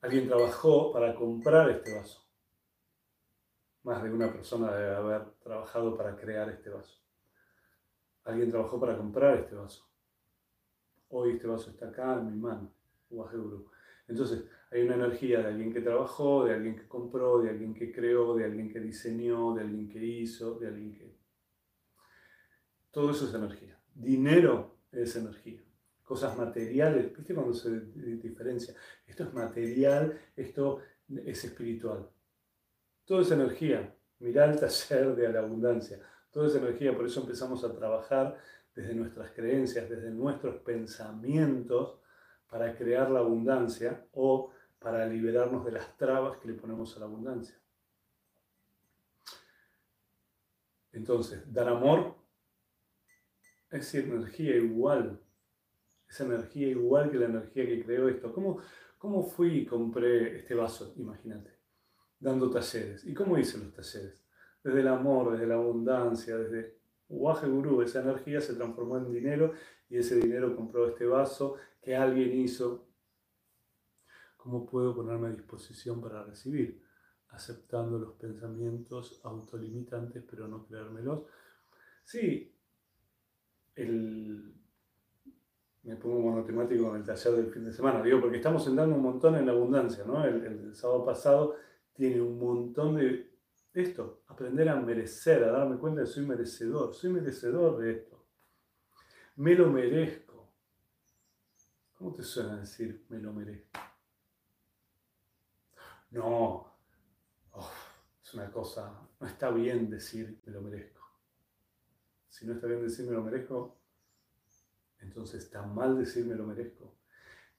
Alguien 0.00 0.26
trabajó 0.26 0.90
para 0.90 1.14
comprar 1.14 1.68
este 1.68 1.94
vaso. 1.94 2.23
Más 3.84 4.02
de 4.02 4.12
una 4.12 4.32
persona 4.32 4.74
debe 4.74 4.96
haber 4.96 5.30
trabajado 5.42 5.96
para 5.96 6.16
crear 6.16 6.48
este 6.50 6.70
vaso. 6.70 7.00
Alguien 8.24 8.50
trabajó 8.50 8.80
para 8.80 8.96
comprar 8.96 9.36
este 9.36 9.54
vaso. 9.54 9.86
Hoy 11.08 11.32
este 11.32 11.46
vaso 11.46 11.70
está 11.70 11.88
acá 11.88 12.14
en 12.14 12.32
mi 12.32 12.40
mano. 12.40 12.72
Entonces, 14.08 14.44
hay 14.70 14.82
una 14.82 14.96
energía 14.96 15.40
de 15.40 15.48
alguien 15.48 15.72
que 15.72 15.80
trabajó, 15.80 16.44
de 16.44 16.54
alguien 16.54 16.76
que 16.76 16.88
compró, 16.88 17.40
de 17.40 17.50
alguien 17.50 17.74
que 17.74 17.92
creó, 17.92 18.34
de 18.34 18.44
alguien 18.44 18.72
que 18.72 18.80
diseñó, 18.80 19.54
de 19.54 19.62
alguien 19.62 19.88
que 19.88 20.04
hizo, 20.04 20.58
de 20.58 20.66
alguien 20.66 20.92
que 20.92 21.14
todo 22.90 23.10
eso 23.10 23.28
es 23.28 23.34
energía. 23.34 23.78
Dinero 23.94 24.78
es 24.92 25.16
energía. 25.16 25.60
Cosas 26.02 26.36
materiales, 26.36 27.16
¿viste 27.16 27.34
cuando 27.34 27.52
se 27.52 27.80
diferencia? 27.80 28.74
Esto 29.06 29.24
es 29.24 29.34
material, 29.34 30.18
esto 30.36 30.80
es 31.24 31.44
espiritual. 31.44 32.08
Todo 33.04 33.20
es 33.20 33.30
energía. 33.30 33.94
Mirá 34.18 34.46
el 34.46 34.58
taller 34.58 35.14
de 35.14 35.32
la 35.32 35.40
abundancia. 35.40 36.00
Todo 36.30 36.46
es 36.46 36.54
energía, 36.54 36.96
por 36.96 37.06
eso 37.06 37.20
empezamos 37.20 37.62
a 37.64 37.74
trabajar 37.74 38.38
desde 38.74 38.94
nuestras 38.94 39.30
creencias, 39.32 39.88
desde 39.88 40.10
nuestros 40.10 40.56
pensamientos, 40.62 41.98
para 42.48 42.76
crear 42.76 43.10
la 43.10 43.20
abundancia 43.20 44.06
o 44.12 44.50
para 44.78 45.06
liberarnos 45.06 45.64
de 45.64 45.72
las 45.72 45.96
trabas 45.96 46.38
que 46.38 46.48
le 46.48 46.54
ponemos 46.54 46.96
a 46.96 47.00
la 47.00 47.06
abundancia. 47.06 47.58
Entonces, 50.92 51.42
dar 51.52 51.68
amor 51.68 52.14
es 53.70 53.94
energía 53.94 54.56
igual. 54.56 55.20
Es 56.08 56.20
energía 56.20 56.68
igual 56.68 57.10
que 57.10 57.18
la 57.18 57.26
energía 57.26 57.66
que 57.66 57.84
creó 57.84 58.08
esto. 58.08 58.32
¿Cómo, 58.32 58.60
cómo 58.98 59.24
fui 59.24 59.58
y 59.58 59.66
compré 59.66 60.36
este 60.36 60.54
vaso? 60.54 60.94
Imagínate. 60.96 61.53
Dando 62.24 62.50
talleres. 62.50 63.04
¿Y 63.04 63.12
cómo 63.12 63.36
hice 63.36 63.58
los 63.58 63.70
talleres? 63.74 64.24
Desde 64.62 64.80
el 64.80 64.88
amor, 64.88 65.32
desde 65.32 65.46
la 65.46 65.56
abundancia, 65.56 66.38
desde 66.38 66.78
Uaje 67.10 67.46
Guru. 67.46 67.82
Esa 67.82 68.00
energía 68.00 68.40
se 68.40 68.54
transformó 68.54 68.96
en 68.96 69.12
dinero 69.12 69.52
y 69.90 69.98
ese 69.98 70.16
dinero 70.16 70.56
compró 70.56 70.88
este 70.88 71.04
vaso 71.04 71.56
que 71.82 71.94
alguien 71.94 72.32
hizo. 72.40 72.88
¿Cómo 74.38 74.64
puedo 74.64 74.94
ponerme 74.94 75.28
a 75.28 75.32
disposición 75.32 76.00
para 76.00 76.24
recibir? 76.24 76.82
Aceptando 77.28 77.98
los 77.98 78.14
pensamientos 78.14 79.20
autolimitantes, 79.22 80.24
pero 80.26 80.48
no 80.48 80.64
creérmelos. 80.64 81.24
Sí, 82.04 82.56
el, 83.74 84.54
me 85.82 85.96
pongo 85.96 86.20
monotemático 86.20 86.84
con 86.88 86.96
el 86.96 87.04
taller 87.04 87.34
del 87.34 87.52
fin 87.52 87.66
de 87.66 87.72
semana, 87.72 88.02
digo, 88.02 88.18
porque 88.18 88.38
estamos 88.38 88.66
entrando 88.66 88.96
un 88.96 89.02
montón 89.02 89.34
en 89.34 89.44
la 89.44 89.52
abundancia, 89.52 90.04
¿no? 90.06 90.24
El, 90.24 90.74
sábado 90.74 91.04
pasado 91.04 91.56
tiene 91.94 92.20
un 92.20 92.38
montón 92.38 92.96
de 92.96 93.30
esto, 93.72 94.22
aprender 94.28 94.68
a 94.68 94.76
merecer, 94.76 95.44
a 95.44 95.52
darme 95.52 95.78
cuenta 95.78 96.00
de 96.00 96.06
que 96.06 96.12
soy 96.12 96.26
merecedor, 96.26 96.94
soy 96.94 97.10
merecedor 97.10 97.78
de 97.78 97.92
esto. 97.92 98.24
Me 99.36 99.54
lo 99.54 99.70
merezco. 99.70 100.52
¿Cómo 101.94 102.12
te 102.12 102.22
suena 102.22 102.56
decir 102.56 103.04
me 103.08 103.18
lo 103.18 103.32
merezco? 103.32 103.80
No, 106.10 106.72
es 108.22 108.34
una 108.34 108.50
cosa, 108.52 109.08
no 109.18 109.26
está 109.26 109.50
bien 109.50 109.90
decir 109.90 110.40
me 110.44 110.52
lo 110.52 110.60
merezco 110.60 110.94
si 112.34 112.44
no 112.46 112.54
está 112.54 112.66
bien 112.66 112.82
decirme 112.82 113.12
lo 113.12 113.22
merezco, 113.22 113.78
entonces 114.98 115.44
está 115.44 115.62
mal 115.62 115.96
decirme 115.96 116.34
lo 116.34 116.44
merezco, 116.44 116.98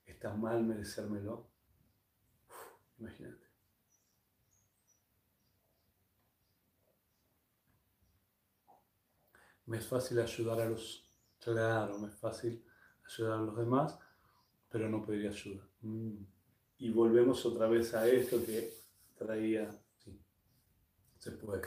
está 0.05 0.33
mal 0.33 0.65
merecérmelo. 0.65 1.49
imagínate. 2.99 3.44
Me 9.65 9.78
es 9.78 9.88
fácil 9.88 10.19
ayudar 10.19 10.62
a 10.62 10.69
los, 10.69 11.12
claro, 11.39 11.97
me 11.99 12.08
es 12.08 12.15
fácil 12.15 12.63
ayudar 13.08 13.39
a 13.39 13.41
los 13.41 13.58
demás, 13.58 13.99
pero 14.69 14.89
no 14.89 15.06
pediría 15.06 15.30
ayuda. 15.30 15.67
Mm. 15.82 16.23
Y 16.78 16.91
volvemos 16.91 17.45
otra 17.45 17.67
vez 17.67 17.93
a 17.93 18.08
esto 18.08 18.45
que 18.45 18.73
traía, 19.17 19.71
sí, 19.97 20.19
se 21.17 21.32
puede 21.32 21.62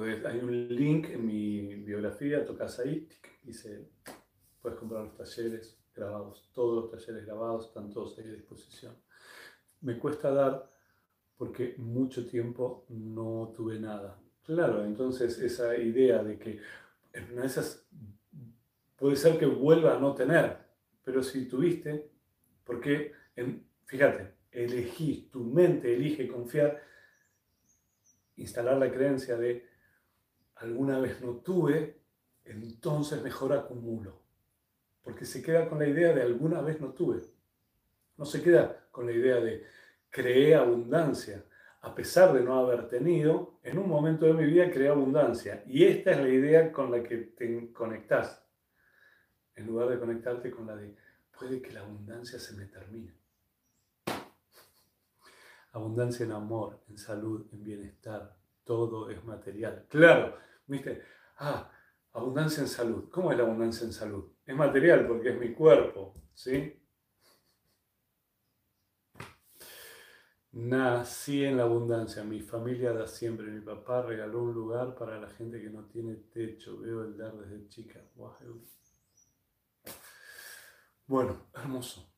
hay 0.00 0.38
un 0.40 0.68
link 0.68 1.10
en 1.10 1.26
mi 1.26 1.74
biografía, 1.76 2.44
tocas 2.44 2.80
ahí 2.80 3.08
y 3.44 3.52
se, 3.52 3.88
puedes 4.60 4.78
comprar 4.78 5.04
los 5.04 5.16
talleres 5.16 5.78
grabados. 5.94 6.50
Todos 6.52 6.84
los 6.84 6.90
talleres 6.90 7.26
grabados 7.26 7.66
están 7.66 7.90
todos 7.90 8.18
ahí 8.18 8.28
a 8.28 8.32
disposición. 8.32 8.96
Me 9.82 9.98
cuesta 9.98 10.32
dar 10.32 10.70
porque 11.36 11.74
mucho 11.78 12.26
tiempo 12.26 12.86
no 12.88 13.52
tuve 13.54 13.78
nada. 13.78 14.20
Claro, 14.44 14.84
entonces 14.84 15.38
esa 15.38 15.76
idea 15.76 16.22
de 16.22 16.38
que 16.38 16.60
en 17.14 17.32
una 17.32 17.42
de 17.42 17.46
esas 17.46 17.86
puede 18.96 19.16
ser 19.16 19.38
que 19.38 19.46
vuelva 19.46 19.96
a 19.96 19.98
no 19.98 20.14
tener, 20.14 20.58
pero 21.02 21.22
si 21.22 21.48
tuviste, 21.48 22.10
porque, 22.64 23.12
fíjate, 23.86 24.34
elegí, 24.50 25.28
tu 25.32 25.44
mente 25.44 25.94
elige 25.94 26.28
confiar, 26.28 26.82
instalar 28.36 28.78
la 28.78 28.90
creencia 28.90 29.36
de 29.36 29.66
alguna 30.56 30.98
vez 30.98 31.20
no 31.20 31.36
tuve, 31.36 32.00
entonces 32.44 33.22
mejor 33.22 33.52
acumulo. 33.52 34.22
Porque 35.02 35.26
se 35.26 35.42
queda 35.42 35.68
con 35.68 35.78
la 35.78 35.86
idea 35.86 36.14
de 36.14 36.22
alguna 36.22 36.62
vez 36.62 36.80
no 36.80 36.92
tuve. 36.92 37.22
No 38.16 38.24
se 38.24 38.42
queda 38.42 38.86
con 38.90 39.06
la 39.06 39.12
idea 39.12 39.36
de 39.36 39.64
creé 40.08 40.54
abundancia. 40.54 41.44
A 41.84 41.94
pesar 41.94 42.32
de 42.32 42.40
no 42.40 42.58
haber 42.58 42.88
tenido, 42.88 43.58
en 43.62 43.76
un 43.76 43.90
momento 43.90 44.24
de 44.24 44.32
mi 44.32 44.46
vida 44.46 44.70
creé 44.70 44.88
abundancia. 44.88 45.62
Y 45.66 45.84
esta 45.84 46.12
es 46.12 46.16
la 46.16 46.28
idea 46.30 46.72
con 46.72 46.90
la 46.90 47.02
que 47.02 47.18
te 47.18 47.72
conectás. 47.74 48.42
En 49.54 49.66
lugar 49.66 49.90
de 49.90 49.98
conectarte 49.98 50.50
con 50.50 50.66
la 50.66 50.76
de, 50.76 50.96
puede 51.38 51.60
que 51.60 51.72
la 51.72 51.80
abundancia 51.80 52.38
se 52.38 52.56
me 52.56 52.64
termine. 52.64 53.14
Abundancia 55.72 56.24
en 56.24 56.32
amor, 56.32 56.80
en 56.88 56.96
salud, 56.96 57.46
en 57.52 57.62
bienestar, 57.62 58.34
todo 58.64 59.10
es 59.10 59.22
material. 59.22 59.84
Claro, 59.90 60.38
viste, 60.66 61.02
ah, 61.36 61.70
abundancia 62.14 62.62
en 62.62 62.68
salud. 62.68 63.10
¿Cómo 63.10 63.30
es 63.30 63.36
la 63.36 63.44
abundancia 63.44 63.84
en 63.84 63.92
salud? 63.92 64.32
Es 64.46 64.56
material 64.56 65.06
porque 65.06 65.30
es 65.32 65.38
mi 65.38 65.52
cuerpo, 65.52 66.14
¿sí? 66.32 66.80
Nací 70.56 71.44
en 71.44 71.56
la 71.56 71.64
abundancia, 71.64 72.22
mi 72.22 72.40
familia 72.40 72.92
da 72.92 73.08
siempre, 73.08 73.50
mi 73.50 73.60
papá 73.60 74.02
regaló 74.02 74.44
un 74.44 74.54
lugar 74.54 74.94
para 74.94 75.18
la 75.18 75.28
gente 75.28 75.60
que 75.60 75.68
no 75.68 75.86
tiene 75.86 76.14
techo, 76.14 76.78
veo 76.78 77.02
el 77.02 77.16
dar 77.16 77.36
desde 77.36 77.68
chica. 77.68 78.00
Bueno, 81.08 81.48
hermoso. 81.54 82.08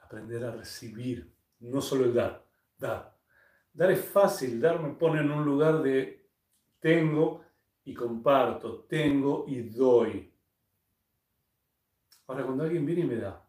Aprender 0.00 0.44
a 0.44 0.50
recibir, 0.50 1.34
no 1.60 1.80
solo 1.80 2.04
el 2.04 2.12
dar, 2.12 2.44
dar. 2.76 3.18
Dar 3.72 3.92
es 3.92 4.04
fácil, 4.04 4.60
dar 4.60 4.78
me 4.82 4.90
pone 4.90 5.20
en 5.22 5.30
un 5.30 5.42
lugar 5.42 5.82
de 5.82 6.28
tengo 6.80 7.44
y 7.82 7.94
comparto, 7.94 8.84
tengo 8.84 9.46
y 9.48 9.62
doy. 9.70 10.30
Ahora, 12.26 12.44
cuando 12.44 12.64
alguien 12.64 12.84
viene 12.84 13.00
y 13.00 13.06
me 13.06 13.16
da, 13.16 13.42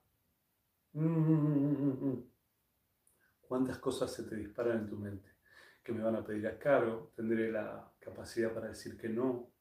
mm, 0.94 1.06
mm, 1.06 2.06
mm, 2.06 2.29
¿cuántas 3.50 3.80
cosas 3.80 4.14
se 4.14 4.24
te 4.24 4.36
disparan 4.36 4.78
en 4.78 4.88
tu 4.88 4.96
mente? 4.96 5.30
Que 5.84 5.92
me 5.92 6.04
van 6.04 6.16
a 6.16 6.24
pedir 6.24 6.48
a 6.48 6.60
cargo, 6.60 7.12
tendré 7.16 7.52
la 7.52 7.92
capacidad 8.00 8.54
para 8.54 8.68
decir 8.70 8.96
que 8.96 9.10
no. 9.10 9.52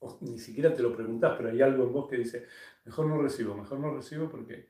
O 0.00 0.18
ni 0.20 0.38
siquiera 0.38 0.74
te 0.74 0.82
lo 0.82 0.94
preguntas, 0.94 1.34
pero 1.36 1.48
hay 1.48 1.62
algo 1.62 1.84
en 1.84 1.92
vos 1.94 2.08
que 2.08 2.18
dice, 2.18 2.46
mejor 2.84 3.06
no 3.06 3.22
recibo, 3.22 3.56
mejor 3.56 3.80
no 3.80 3.94
recibo 3.94 4.28
porque, 4.30 4.68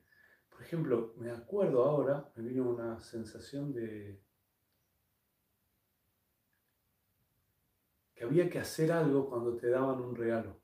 por 0.49 0.63
ejemplo, 0.63 1.15
me 1.17 1.33
acuerdo 1.33 1.85
ahora, 1.85 2.31
me 2.37 2.45
vino 2.45 2.71
una 2.71 3.01
sensación 3.01 3.73
de 3.73 4.23
que 8.15 8.25
había 8.25 8.49
que 8.49 8.61
hacer 8.61 8.93
algo 8.93 9.29
cuando 9.29 9.57
te 9.57 9.69
daban 9.69 10.01
un 10.01 10.15
regalo 10.15 10.64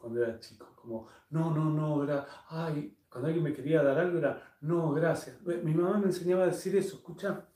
cuando 0.00 0.24
era 0.24 0.38
chico, 0.38 0.72
como, 0.76 1.08
no, 1.30 1.54
no, 1.54 1.70
no, 1.70 2.02
era, 2.04 2.26
ay, 2.48 2.96
cuando 3.08 3.28
alguien 3.28 3.44
me 3.44 3.52
quería 3.52 3.82
dar 3.82 3.98
algo 3.98 4.18
era, 4.18 4.56
no, 4.62 4.92
gracias. 4.92 5.40
Mi 5.42 5.74
mamá 5.74 5.98
me 5.98 6.06
enseñaba 6.06 6.44
a 6.44 6.46
decir 6.46 6.74
eso, 6.76 6.96
escucha, 6.96 7.46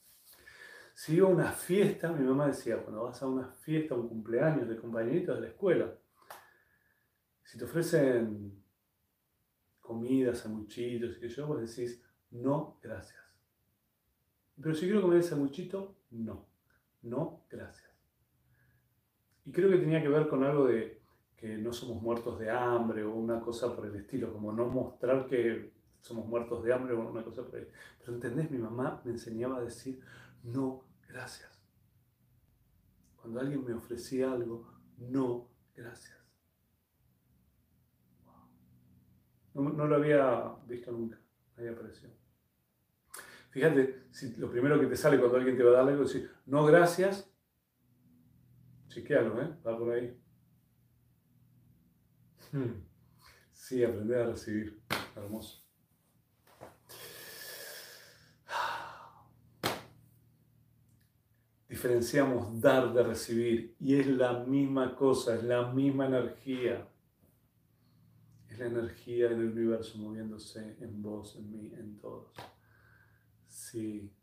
si 0.94 1.16
iba 1.16 1.28
a 1.28 1.32
una 1.32 1.52
fiesta, 1.52 2.12
mi 2.12 2.24
mamá 2.24 2.48
decía, 2.48 2.82
cuando 2.82 3.04
vas 3.04 3.22
a 3.22 3.26
una 3.26 3.48
fiesta, 3.48 3.94
un 3.94 4.08
cumpleaños 4.08 4.68
de 4.68 4.76
compañeritos 4.76 5.36
de 5.36 5.40
la 5.40 5.48
escuela, 5.48 5.92
si 7.42 7.58
te 7.58 7.64
ofrecen 7.64 8.62
comida, 9.80 10.34
sanguchitos 10.34 11.16
y 11.16 11.20
que 11.20 11.28
yo, 11.28 11.46
vos 11.46 11.60
decís, 11.60 12.02
no, 12.30 12.78
gracias. 12.82 13.20
Pero 14.60 14.74
si 14.74 14.86
quiero 14.86 15.02
comer 15.02 15.18
el 15.18 15.24
sanguchito, 15.24 15.96
no, 16.10 16.46
no, 17.02 17.44
gracias. 17.50 17.90
Y 19.44 19.52
creo 19.52 19.68
que 19.70 19.78
tenía 19.78 20.00
que 20.00 20.08
ver 20.08 20.28
con 20.28 20.42
algo 20.42 20.66
de 20.66 21.03
que 21.44 21.58
no 21.58 21.74
somos 21.74 22.00
muertos 22.00 22.38
de 22.38 22.50
hambre 22.50 23.04
o 23.04 23.12
una 23.12 23.38
cosa 23.38 23.76
por 23.76 23.84
el 23.84 23.94
estilo, 23.96 24.32
como 24.32 24.50
no 24.50 24.64
mostrar 24.64 25.26
que 25.26 25.74
somos 26.00 26.26
muertos 26.26 26.64
de 26.64 26.72
hambre 26.72 26.94
o 26.94 27.06
una 27.06 27.22
cosa 27.22 27.44
por 27.44 27.58
el 27.58 27.68
Pero 27.98 28.14
entendés, 28.14 28.50
mi 28.50 28.56
mamá 28.56 29.02
me 29.04 29.10
enseñaba 29.10 29.58
a 29.58 29.60
decir, 29.60 30.00
no, 30.42 30.86
gracias. 31.06 31.62
Cuando 33.16 33.40
alguien 33.40 33.62
me 33.62 33.74
ofrecía 33.74 34.32
algo, 34.32 34.72
no, 34.96 35.50
gracias. 35.76 36.16
No, 39.52 39.68
no 39.68 39.86
lo 39.86 39.96
había 39.96 40.50
visto 40.66 40.92
nunca, 40.92 41.20
ahí 41.58 41.68
apareció. 41.68 42.08
Fíjate, 43.50 44.06
si 44.12 44.34
lo 44.36 44.50
primero 44.50 44.80
que 44.80 44.86
te 44.86 44.96
sale 44.96 45.18
cuando 45.18 45.36
alguien 45.36 45.58
te 45.58 45.62
va 45.62 45.72
a 45.72 45.74
dar 45.74 45.88
algo 45.88 46.04
es 46.04 46.14
decir, 46.14 46.30
no, 46.46 46.64
gracias, 46.64 47.30
chequealo, 48.88 49.42
¿eh? 49.42 49.58
va 49.62 49.78
por 49.78 49.92
ahí. 49.92 50.23
Hmm. 52.54 52.86
Sí, 53.52 53.82
aprender 53.82 54.20
a 54.20 54.26
recibir. 54.26 54.80
Hermoso. 55.16 55.60
Diferenciamos 61.68 62.60
dar 62.60 62.94
de 62.94 63.02
recibir 63.02 63.74
y 63.80 63.96
es 63.96 64.06
la 64.06 64.44
misma 64.44 64.94
cosa, 64.94 65.34
es 65.34 65.42
la 65.42 65.72
misma 65.72 66.06
energía. 66.06 66.88
Es 68.48 68.56
la 68.60 68.66
energía 68.66 69.30
del 69.30 69.46
universo 69.46 69.98
moviéndose 69.98 70.76
en 70.78 71.02
vos, 71.02 71.34
en 71.34 71.50
mí, 71.50 71.72
en 71.74 71.98
todos. 71.98 72.36
Sí, 73.48 74.14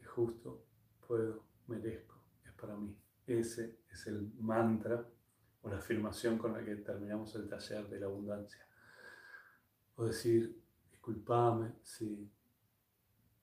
es 0.00 0.06
justo, 0.06 0.64
puedo, 1.06 1.44
merezco, 1.66 2.24
es 2.46 2.52
para 2.52 2.74
mí. 2.76 2.96
Ese 3.26 3.80
es 3.90 4.06
el 4.06 4.32
mantra 4.38 5.06
la 5.70 5.76
afirmación 5.76 6.38
con 6.38 6.52
la 6.52 6.64
que 6.64 6.76
terminamos 6.76 7.34
el 7.34 7.48
taller 7.48 7.88
de 7.88 8.00
la 8.00 8.06
abundancia. 8.06 8.66
O 9.96 10.04
decir, 10.04 10.60
disculpame, 10.90 11.72
sí, 11.82 12.30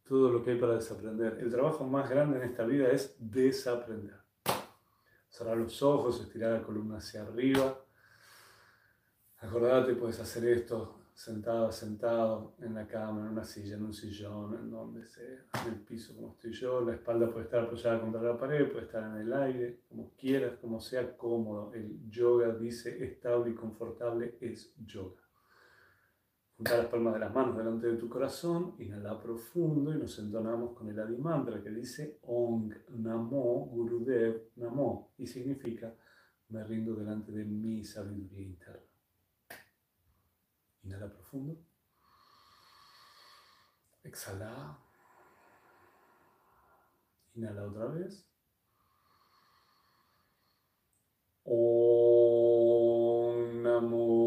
todo 0.04 0.32
lo 0.32 0.44
que 0.44 0.52
hay 0.52 0.60
para 0.60 0.76
desaprender. 0.76 1.38
El 1.40 1.52
trabajo 1.52 1.86
más 1.86 2.10
grande 2.10 2.38
en 2.38 2.50
esta 2.50 2.66
vida 2.66 2.90
es 2.90 3.16
desaprender. 3.20 4.20
Cerrar 5.30 5.58
los 5.58 5.82
ojos, 5.84 6.20
estirar 6.20 6.54
la 6.54 6.64
columna 6.64 6.98
hacia 6.98 7.22
arriba. 7.22 7.80
Acordate, 9.38 9.94
puedes 9.94 10.20
hacer 10.20 10.46
esto 10.46 10.99
sentado, 11.20 11.70
sentado, 11.70 12.56
en 12.62 12.74
la 12.76 12.88
cama, 12.88 13.26
en 13.26 13.34
una 13.34 13.44
silla, 13.44 13.76
en 13.76 13.84
un 13.84 13.94
sillón, 13.94 14.54
en 14.54 14.72
donde 14.72 15.06
sea, 15.06 15.44
en 15.66 15.74
el 15.74 15.82
piso 15.82 16.16
como 16.16 16.32
estoy 16.32 16.54
yo, 16.54 16.80
la 16.80 16.94
espalda 16.94 17.30
puede 17.30 17.44
estar 17.44 17.66
apoyada 17.66 18.00
contra 18.00 18.22
la 18.22 18.38
pared, 18.38 18.72
puede 18.72 18.86
estar 18.86 19.04
en 19.04 19.24
el 19.24 19.34
aire, 19.34 19.82
como 19.90 20.14
quieras, 20.18 20.58
como 20.62 20.80
sea 20.80 21.18
cómodo. 21.18 21.74
El 21.74 22.10
yoga 22.10 22.56
dice 22.56 23.04
estable 23.04 23.52
y 23.52 23.54
confortable 23.54 24.38
es 24.40 24.74
yoga. 24.86 25.22
Junta 26.56 26.78
las 26.78 26.86
palmas 26.86 27.16
de 27.16 27.20
las 27.20 27.36
manos 27.36 27.58
delante 27.58 27.88
de 27.88 27.98
tu 27.98 28.08
corazón, 28.08 28.76
inhala 28.80 29.20
profundo 29.20 29.94
y 29.94 29.98
nos 29.98 30.18
entonamos 30.20 30.74
con 30.74 30.88
el 30.88 30.98
Adi 31.02 31.18
Mantra 31.18 31.62
que 31.62 31.70
dice 31.70 32.20
Ong 32.22 32.74
Namo 32.92 33.66
Gurudev 33.66 34.52
Namo 34.56 35.12
y 35.18 35.28
significa 35.28 35.94
me 36.48 36.64
rindo 36.64 36.96
delante 36.96 37.34
de 37.34 37.44
mi 37.44 37.84
sabiduría 37.84 38.42
interna. 38.42 38.89
Inhala 40.90 41.08
profundo. 41.08 41.56
Exhala. 44.04 44.76
Inhala 47.36 47.68
otra 47.68 47.88
vez. 47.90 48.26
Namo 53.64 54.19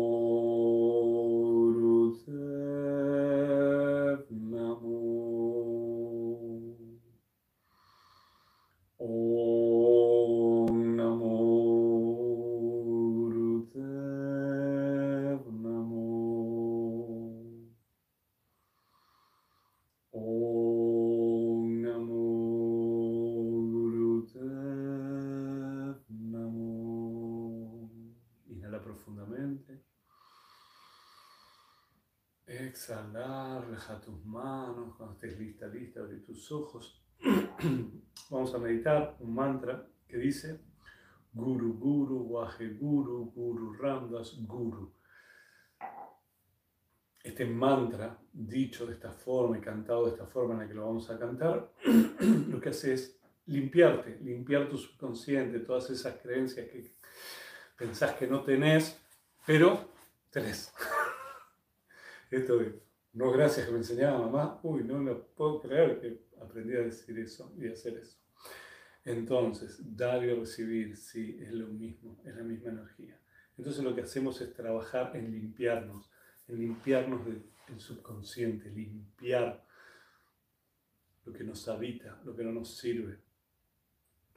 exhalar, 32.72 33.66
relaja 33.66 34.00
tus 34.00 34.24
manos, 34.24 34.96
cuando 34.96 35.14
estés 35.14 35.38
lista, 35.38 35.66
lista, 35.66 36.00
abre 36.00 36.16
tus 36.20 36.50
ojos. 36.50 37.04
Vamos 38.30 38.54
a 38.54 38.58
meditar 38.58 39.16
un 39.20 39.34
mantra 39.34 39.86
que 40.08 40.16
dice 40.16 40.58
Guru 41.34 41.74
Guru, 41.78 42.22
Waje 42.22 42.70
Guru, 42.70 43.30
Guru 43.30 43.74
Ramdas 43.74 44.38
Guru. 44.46 44.94
Este 47.22 47.44
mantra, 47.44 48.18
dicho 48.32 48.86
de 48.86 48.94
esta 48.94 49.12
forma 49.12 49.58
y 49.58 49.60
cantado 49.60 50.06
de 50.06 50.12
esta 50.12 50.26
forma 50.26 50.54
en 50.54 50.60
la 50.60 50.68
que 50.68 50.74
lo 50.74 50.86
vamos 50.86 51.10
a 51.10 51.18
cantar, 51.18 51.74
lo 52.48 52.58
que 52.58 52.70
hace 52.70 52.94
es 52.94 53.20
limpiarte, 53.46 54.18
limpiar 54.22 54.68
tu 54.70 54.78
subconsciente, 54.78 55.60
todas 55.60 55.90
esas 55.90 56.14
creencias 56.22 56.68
que 56.70 56.96
pensás 57.76 58.14
que 58.14 58.26
no 58.26 58.42
tenés, 58.42 58.98
pero 59.44 59.90
tenés. 60.30 60.72
Esto 62.32 62.56
de, 62.56 62.80
no 63.12 63.30
gracias 63.30 63.66
que 63.66 63.72
me 63.72 63.78
enseñaba 63.78 64.18
mamá, 64.18 64.58
uy, 64.62 64.84
no 64.84 64.98
lo 65.00 65.26
puedo 65.34 65.60
creer 65.60 66.00
que 66.00 66.24
aprendí 66.40 66.74
a 66.74 66.80
decir 66.80 67.18
eso 67.18 67.52
y 67.58 67.68
hacer 67.68 67.98
eso. 67.98 68.18
Entonces, 69.04 69.82
dar 69.94 70.24
y 70.24 70.32
recibir, 70.32 70.96
sí, 70.96 71.38
es 71.42 71.52
lo 71.52 71.66
mismo, 71.66 72.22
es 72.24 72.34
la 72.34 72.42
misma 72.42 72.70
energía. 72.70 73.20
Entonces 73.58 73.84
lo 73.84 73.94
que 73.94 74.00
hacemos 74.00 74.40
es 74.40 74.54
trabajar 74.54 75.14
en 75.14 75.30
limpiarnos, 75.30 76.10
en 76.48 76.58
limpiarnos 76.58 77.26
del 77.26 77.44
subconsciente, 77.76 78.70
limpiar 78.70 79.66
lo 81.26 81.34
que 81.34 81.44
nos 81.44 81.68
habita, 81.68 82.18
lo 82.24 82.34
que 82.34 82.44
no 82.44 82.52
nos 82.52 82.78
sirve, 82.78 83.18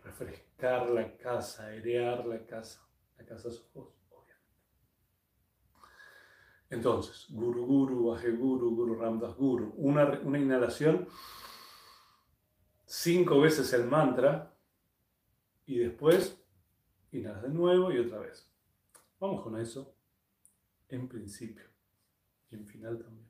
refrescar 0.03 0.89
la 0.89 1.15
casa, 1.15 1.67
airear 1.67 2.25
la 2.25 2.45
casa. 2.45 2.85
La 3.17 3.25
casa 3.25 3.49
sos 3.49 3.71
vos. 3.73 4.04
Entonces, 6.69 7.27
Guru 7.29 7.65
Guru, 7.65 8.09
Baje 8.11 8.31
Guru, 8.31 8.75
Guru 8.75 8.95
Ramdas 8.95 9.35
Guru. 9.35 9.73
Una, 9.77 10.19
una 10.23 10.39
inhalación, 10.39 11.07
cinco 12.85 13.39
veces 13.39 13.71
el 13.73 13.85
mantra 13.85 14.53
y 15.65 15.79
después 15.79 16.41
inhalas 17.11 17.43
de 17.43 17.49
nuevo 17.49 17.91
y 17.91 17.99
otra 17.99 18.19
vez. 18.19 18.49
Vamos 19.19 19.43
con 19.43 19.59
eso 19.59 19.95
en 20.89 21.07
principio. 21.07 21.65
y 22.49 22.55
en 22.55 22.65
final 22.65 22.99
también. 22.99 23.29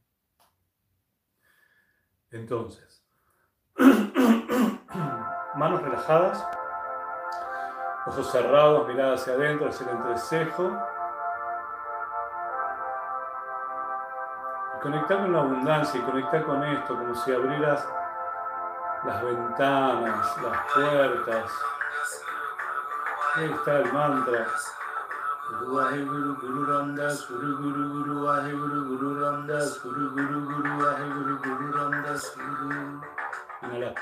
Entonces, 2.32 3.06
manos 5.56 5.82
relajadas, 5.82 6.46
ojos 8.08 8.32
cerrados, 8.32 8.88
mirada 8.88 9.14
hacia 9.14 9.34
adentro, 9.34 9.70
hacia 9.70 9.90
el 9.90 9.98
entrecejo. 9.98 10.95
Conectar 14.86 15.18
con 15.18 15.34
la 15.34 15.40
abundancia 15.40 16.00
y 16.00 16.04
conectar 16.04 16.44
con 16.44 16.64
esto, 16.64 16.96
como 16.96 17.16
si 17.16 17.32
abrieras 17.32 17.88
las 19.04 19.24
ventanas, 19.24 20.38
las 20.44 20.74
puertas. 20.74 21.52
Ahí 23.36 23.52
está 23.52 23.80
el 23.80 23.92
mantra. 23.92 24.46
Guru 25.60 26.06
Guru 26.06 26.36
Guru 26.36 26.66
Ramdas 26.66 27.28
Guru 27.28 27.58
Guru 27.58 27.90
Guru 27.90 28.14
Guru 28.58 28.86
Guru 28.86 29.22
Ramdas 29.22 29.82
Guru 29.84 30.10
Guru 30.12 30.42
Guru 30.42 30.70
Guru 31.14 31.38
Guru 31.40 31.72
Ramdas 31.72 32.36
Guru 32.36 33.02
Inhala 33.62 33.94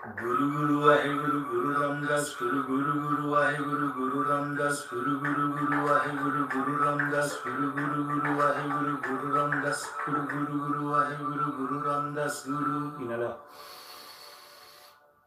ਗੁਰੂ 0.00 0.48
ਗੁਰੂ 0.50 0.80
ਵਾਹਿਗੁਰੂ 0.80 1.38
ਗੁਰੂ 1.40 1.72
ਰਾਮਦਾਸ 1.72 2.28
ਗੁਰੂ 2.34 2.60
ਗੁਰੂ 2.60 2.92
ਗੁਰੂ 2.98 3.30
ਵਾਹਿਗੁਰੂ 3.30 3.88
ਗੁਰੂ 3.88 4.22
ਰਾਮਦਾਸ 4.24 4.78
ਗੁਰੂ 4.88 5.16
ਗੁਰੂ 5.16 5.48
ਗੁਰੂ 5.48 5.80
ਵਾਹਿਗੁਰੂ 5.80 6.44
ਗੁਰੂ 6.46 6.78
ਰਾਮਦਾਸ 6.78 7.34
ਗੁਰੂ 7.40 7.70
ਗੁਰੂ 7.70 8.04
ਗੁਰੂ 8.04 8.36
ਵਾਹਿਗੁਰੂ 8.36 8.96
ਗੁਰੂ 8.98 9.34
ਰਾਮਦਾਸ 9.34 9.96
ਗੁਰੂ 9.98 10.22
ਗੁਰੂ 10.24 10.56
ਗੁਰੂ 10.58 10.88
ਵਾਹਿਗੁਰੂ 10.88 11.50
ਗੁਰੂ 11.50 11.82
ਰਾਮਦਾਸ 11.84 12.42
ਗੁਰੂ 12.46 12.80
ਇਨਾਲਾ 13.00 13.36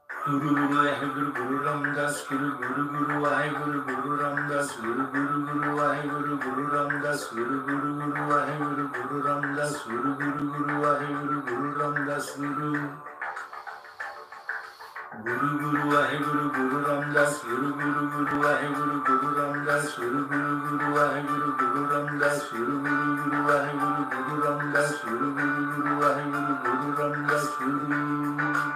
ਗੁਰੂ 0.09 0.39
ਗੁਰੂ 0.39 0.74
ਵਾਹਿਗੁਰੂ 0.74 1.32
ਗੁਰੂ 1.32 1.63
ਰਾਮਦਾਸ 1.63 2.24
ਗੁਰੂ 2.30 2.49
ਗੁਰੂ 2.57 2.88
ਗੁਰੂ 2.88 3.21
ਵਾਹਿਗੁਰੂ 3.21 3.82
ਗੁਰੂ 3.84 4.17
ਰਾਮਦਾਸ 4.19 4.78
ਗੁਰੂ 4.82 5.07
ਗੁਰੂ 5.07 5.43
ਗੁਰੂ 5.43 5.78
ਵਾਹਿਗੁਰੂ 5.78 6.38
ਗੁਰੂ 6.38 6.69
ਰਾਮਦਾਸ 6.74 7.30
ਗੁਰੂ 7.34 7.59
ਗੁਰੂ 7.59 7.93
ਗੁਰੂ 7.95 8.30
ਵਾਹਿਗੁਰੂ 8.30 8.88
ਗੁਰੂ 8.89 9.24
ਰਾਮਦਾਸ 9.24 9.88
ਗੁਰੂ 9.88 10.13
ਗੁਰੂ 10.13 10.47
ਗੁਰੂ 10.49 10.82
ਵਾਹਿਗੁਰੂ 10.82 11.41
ਗੁਰੂ 11.41 11.80
ਰਾਮਦਾਸ 11.80 12.38
ਗੁਰੂ 12.38 12.76
Guru 15.22 15.78
Ramdas 15.93 17.38
Guru 17.45 17.70
Guru 17.78 18.01
Guru 18.09 18.34
Guru 18.34 18.97
Guru 19.05 19.30
Ramdas 19.38 19.86
Guru 19.93 20.26
Guru 20.26 20.57
Guru 20.66 20.89
Guru 20.89 21.53
Guru 21.53 21.86
Ramdas 21.86 22.49
Guru 22.49 22.82
Guru 22.82 23.14
Guru 23.22 23.45
Guru 23.45 24.01
Guru 24.09 24.41
Ramdas 24.41 24.89
Guru 25.05 25.30
Guru 25.38 25.70
Guru 25.70 25.93
Guru 25.93 26.01
Guru 26.01 26.01
Ramdas 26.01 26.01
Guru 26.01 26.01
Guru 26.01 26.01
Guru 26.01 26.01
Guru 26.01 26.57
Guru 26.74 26.97
Ramdas 26.97 27.45
Guru 27.53 27.78
Guru 27.84 28.24
Guru 28.24 28.72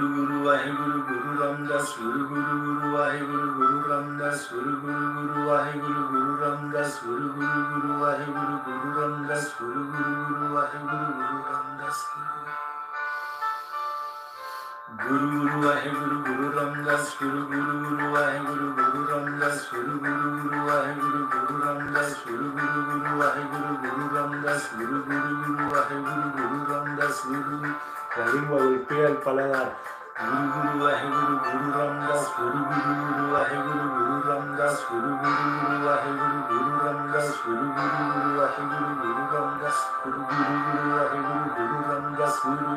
Guru 0.00 0.66
Guru 0.90 1.30
Ramdas 1.40 1.86
Guru 1.94 2.22
Guru 2.26 2.26
Guru 2.26 2.26
Waheguru 2.26 2.26
Guru 2.26 2.26
Ramdas 2.26 2.26
Guru 2.26 2.26
Guru 2.26 2.66
Guru 2.66 2.88
Waheguru 2.98 3.50
Guru 3.54 3.78
Ramdas 3.86 4.50
Guru 4.50 4.76
Guru 4.80 5.10
Guru 5.14 5.42
Waheguru 5.46 6.04
Guru 6.10 6.32
Ramdas 6.42 6.92
Guru 7.06 7.26
Guru 7.38 7.60
Guru 7.70 7.90
Waheguru 8.02 8.56
Guru 8.66 8.88
Ramdas 8.98 9.46
Guru 9.58 9.82
Guru 9.94 10.12
Guru 10.26 10.46
Waheguru 10.58 11.06
Guru 11.14 11.38
Ramdas 11.46 11.98
Guru 12.10 12.34
Guru 12.44 12.69
ਗੁਰੂ 15.00 15.28
ਗੁਰੂ 15.30 15.62
ਵਾਹਿਗੁਰੂ 15.62 16.16
ਗੁਰੂ 16.20 16.52
ਰਾਮਦਾਸ 16.54 17.14
ਗੁਰੂ 17.22 17.42
ਗੁਰੂ 17.46 17.78
ਗੁਰੂ 17.80 18.10
ਵਾਹਿਗੁਰੂ 18.12 18.70
ਗੁਰੂ 18.72 19.06
ਰਾਮਦਾਸ 19.08 19.68
ਗੁਰੂ 19.74 19.98
ਗੁਰੂ 19.98 20.32
ਗੁਰੂ 20.38 20.66
ਵਾਹਿਗੁਰੂ 20.66 21.26
ਗੁਰੂ 21.26 21.60
ਰਾਮਦਾਸ 21.62 22.16
ਗੁਰੂ 22.26 22.50
ਗੁਰੂ 22.50 22.82
ਗੁਰੂ 22.82 23.18
ਵਾਹਿਗੁਰੂ 23.18 23.76
ਗੁਰੂ 23.78 24.14
ਰਾਮਦਾਸ 24.16 24.68
ਗੁਰੂ 24.74 25.02
ਗੁਰੂ 25.02 25.36
ਗੁਰੂ 25.36 25.70
ਵਾਹਿਗੁਰੂ 25.70 26.30
ਗੁਰੂ 26.32 26.66
ਰਾਮਦਾਸ 26.70 27.26
ਗੁਰੂ 27.26 27.72
கரும்பொழி 28.12 28.76
பேர் 28.86 29.18
பலதார் 29.24 29.68
குரு 30.20 30.38
குரு 30.54 30.72
வாஹெகுரு 30.80 31.34
குரு 31.44 31.68
ராம்தாஸ் 31.74 32.26
குரு 32.36 32.62
குரு 32.70 32.94
குரு 33.02 33.26
வாஹெகுரு 33.32 33.84
குரு 33.92 34.16
ராம்தாஸ் 34.26 34.82
குரு 34.88 35.12
குரு 35.20 35.46
குரு 35.52 35.78
வாஹெகுரு 35.84 36.40
குரு 36.48 36.72
ராம்தாஸ் 36.82 37.38
குரு 37.44 37.68
குரு 37.76 38.02
குரு 38.08 38.32
வாஹெகுரு 38.38 38.90
குரு 39.00 39.24
ராம்தாஸ் 39.32 39.86
குரு 40.02 40.20
குரு 40.30 40.58
குரு 40.66 40.90
வாஹெகுரு 40.92 41.48
குரு 41.54 41.78
ராம்தாஸ் 41.88 42.42
குரு 42.44 42.76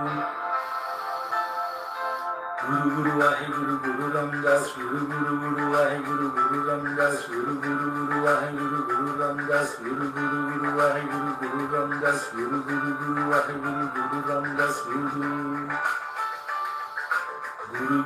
Guru 2.64 2.90
Guru 2.96 3.12
Guru 3.20 3.76
Guru 3.84 4.06
Ramdas, 4.14 4.64
Guru 4.76 5.00
Guru 5.04 5.34
Guru 5.42 5.68
Guru 6.08 6.28
Guru 6.32 6.60
Ramdas, 6.64 7.18
Guru 7.28 7.54
Guru 7.60 7.88
Guru 7.92 8.24
Guru 8.56 8.80
Guru 8.88 9.12
Ramdas, 9.20 9.70
Guru 9.84 10.06
Guru 10.16 10.40
Guru 10.48 10.72
Guru 10.72 11.32
Guru 11.44 11.64
Ramdas, 11.74 12.22
Guru 12.32 12.64
Guru 12.64 12.92
Guru 12.96 13.20
Guru 13.20 13.84
Guru 13.92 14.20
Ramdas, 14.24 14.76
Guru 14.88 15.08
Guru 15.12 15.44
Guru 17.74 18.00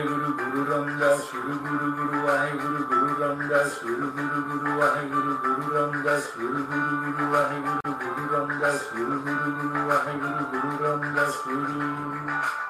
Guru 0.00 0.30
Guru 0.38 0.62
Ramdas, 0.70 1.20
Guru 1.30 1.54
Guru 1.60 1.88
Guru 1.92 2.16
Guru 2.56 2.80
Guru 2.88 3.12
Ramdas, 3.20 3.70
Guru 3.82 4.06
Guru 4.16 4.38
Guru 4.48 4.72
Guru 5.10 5.32
Guru 5.44 5.66
Ramdas, 5.76 6.24
Guru 6.40 6.60
Guru 6.64 6.88
Guru 7.04 7.26
Guru 7.60 7.92
Guru 8.00 8.24
Ramdas, 8.32 8.80
Guru 8.94 9.16
Guru 9.20 9.48
Guru 9.50 9.84
Guru 10.20 10.44
Guru 10.50 10.72
Ramdas, 10.80 11.34
Guru 11.44 12.69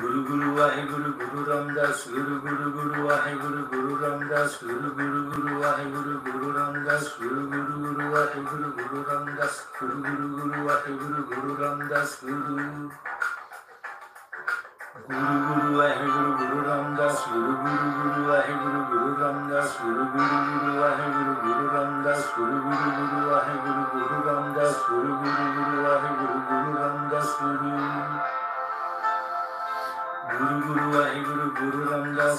Guru 0.00 0.20
Guru 0.24 0.48
Waheguru 0.56 1.10
Guru 1.20 1.40
Ramdas 1.44 2.08
Guru 2.08 2.40
Guru 2.40 2.66
Guru 2.72 3.00
Waheguru 3.08 3.62
Guru 3.70 3.92
Ramdas 4.00 4.52
Guru 4.64 4.88
Guru 4.96 5.20
Guru 5.28 5.52
Waheguru 5.60 6.14
Guru 6.24 6.48
Ramdas 6.56 7.04
Guru 7.20 7.42
Guru 7.52 7.74
Guru 7.84 8.04
Waheguru 8.14 8.68
Guru 8.80 8.98
Ramdas 9.04 9.54
Guru 9.76 9.96
Guru 10.00 10.26
Guru 10.40 10.58
Waheguru 10.64 11.20
Guru 11.28 11.52
Ramdas 11.60 12.10
Guru 12.24 12.40
Guru 12.48 12.64
Guru 15.10 15.68
Waheguru 15.76 16.30
Guru 16.40 16.58
Ramdas 16.64 17.18
Guru 17.28 17.52
Guru 17.60 17.88
Guru 18.00 18.20
Waheguru 18.30 18.80
Guru 18.88 19.10
Ramdas 19.20 19.68
Guru 19.80 20.04
Guru 20.16 20.38
Guru 20.48 20.72
Waheguru 20.80 21.32
Guru 21.44 21.64
Ramdas 21.74 22.22
Guru 22.36 22.56
Guru 22.64 22.88
Guru 22.96 23.20
Waheguru 23.30 23.82
Guru 23.92 24.16
Ramdas 24.24 24.74
Guru 24.80 24.88
Guru 24.88 24.88
Guru 24.90 24.99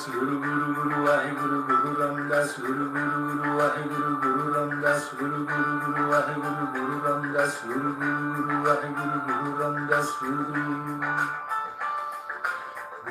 ਰਾਮਦਾਸ 0.02 0.10
Guru 0.10 0.38
Guru 0.38 0.74
Guru 0.74 1.04
ਵਾਹਿਗੁਰੂ 1.04 1.62
ਗੁਰੂ 1.62 1.96
ਰਾਮਦਾਸ 1.98 2.58
Guru 2.60 2.86
Guru 2.86 3.26
Guru 3.26 3.54
ਵਾਹਿਗੁਰੂ 3.54 4.16
ਗੁਰੂ 4.16 4.54
ਰਾਮਦਾਸ 4.54 5.12
Guru 5.16 5.42
Guru 5.44 5.92
Guru 5.92 6.14
ਵਾਹਿਗੁਰੂ 8.64 9.20
ਗੁਰੂ 9.20 9.60
ਰਾਮਦਾਸ 9.60 10.14
Guru 10.22 10.44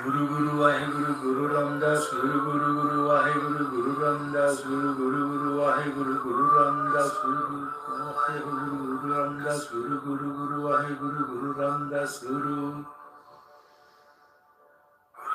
Guru 0.05 0.26
Guru 0.26 0.57
ਵਾਹਿਗੁਰੂ 0.59 1.14
ਗੁਰੂ 1.14 1.14
ਰਾਮਦਾਸ 1.14 1.16
Guru 1.16 1.16
Guru 1.16 1.16
ਵਾਹਿਗੁਰੂ 1.16 1.16
ਗੁਰੂ 1.16 1.51
ਰਾਮਦਾਸ 1.51 2.07
Guru 2.12 2.43
Guru 2.45 2.74
Guru 2.74 3.07
ਵਾਹਿਗੁਰੂ 3.07 3.64
ਗੁਰੂ 3.64 4.01
ਰਾਮਦਾਸ 4.01 4.64
Guru 4.66 4.95
Guru 4.95 5.28
Guru 5.28 5.59
ਵਾਹਿਗੁਰੂ 5.59 6.14
ਗੁਰੂ 6.14 6.55
ਰਾਮਦਾਸ 6.55 7.12
Guru 7.24 7.66
ਵਾਹਿਗੁਰੂ 8.14 8.76
ਗੁਰੂ 8.76 9.14
ਰਾਮਦਾਸ 9.14 9.68
Guru 9.72 9.99
Guru 9.99 10.30
Guru 10.30 10.62
ਵਾਹਿਗੁਰੂ 10.62 11.24
ਗੁਰੂ 11.26 11.55
ਰਾਮਦਾਸ 11.59 12.24
Guru 12.24 12.84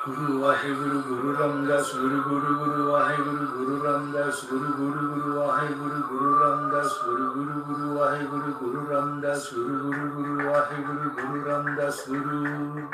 Guru 0.06 0.14
Guru 0.14 0.22
Guru 0.22 0.38
Waheguru 0.46 1.02
Guru 1.02 1.34
Ramdas 1.34 1.90
Guru 1.98 2.22
Guru 2.22 2.94
Waheguru 2.94 3.42
Guru 3.50 3.74
Ramdas 3.82 4.38
Guru 4.46 4.70
Guru 4.78 5.18
Guru 5.18 5.34
Waheguru 5.34 5.98
Guru 6.06 6.30
Ramdas 6.38 6.94
Guru 7.02 7.26
Guru 7.34 7.58
Guru 7.66 7.98
Waheguru 7.98 8.54
Guru 8.54 8.86
Ramdas 8.86 9.50
Guru 9.50 9.74
Guru 9.74 10.06
Guru 10.14 10.46
Waheguru 10.46 11.10
Guru 11.10 11.42
Ramdas 11.42 12.06
Guru 12.06 12.38
Guru 12.54 12.86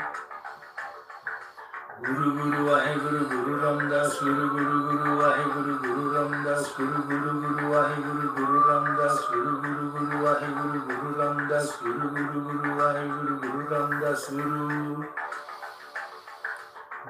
Guru 2.33 2.65
Waheguru 2.65 3.21
Guru 3.29 3.53
Ramdas 3.61 4.09
Guru 4.25 4.45
Guru 4.57 4.77
Guru 4.89 5.11
Waheguru 5.21 5.73
Guru 5.85 6.17
Ramdas 6.17 6.65
Guru 6.73 6.97
Guru 7.05 7.29
Guru 7.45 7.65
Waheguru 7.77 8.25
Guru 8.33 8.57
Ramdas 8.65 9.21
Guru 9.29 9.53
Guru 9.61 9.85
Guru 9.93 10.17
Waheguru 10.25 10.81
Guru 10.81 11.09
Ramdas 11.21 11.69
Guru 11.77 12.09
Guru 12.09 12.41
Guru 12.41 12.73
Waheguru 12.81 13.37
Guru 13.37 13.61
Ramdas 13.69 14.33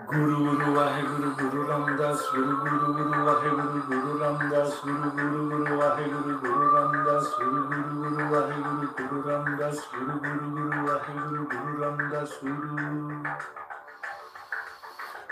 Guru 0.07 0.35
Guru 0.43 0.67
Waheguru 0.75 1.29
Guru 1.39 1.59
Ramdas 1.69 2.19
Guru 2.33 2.53
Guru 2.63 2.87
Guru 2.93 3.19
Waheguru 3.27 3.79
Guru 3.87 4.11
Ramdas 4.19 4.71
Guru 4.83 5.07
Guru 5.15 5.39
Guru 5.49 5.77
Guru 6.43 6.65
Ramdas 6.75 7.25
Guru 7.39 7.61
Guru 7.69 7.91
Guru 8.03 8.23
Waheguru 8.33 8.85
Guru 8.95 9.17
Ramdas 9.27 9.77
Guru 9.93 10.13
Guru 10.19 10.47
Guru 10.55 10.79
Waheguru 10.87 11.41
Guru 11.47 11.71
Guru 11.79 12.27
Guru 12.43 12.83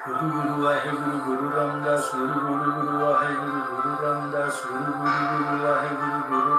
Guru 0.02 0.54
Waheguru 0.66 1.16
Guru 1.26 1.46
Ramdas 1.52 2.06
Guru 2.16 2.38
Guru 2.42 2.70
Guru 2.72 2.96
Guru 3.68 3.92
Ramdas 4.02 4.56
Guru 4.66 4.92
Guru 4.98 5.26
Guru 5.36 5.56
Waheguru 5.68 6.20
Guru 6.32 6.51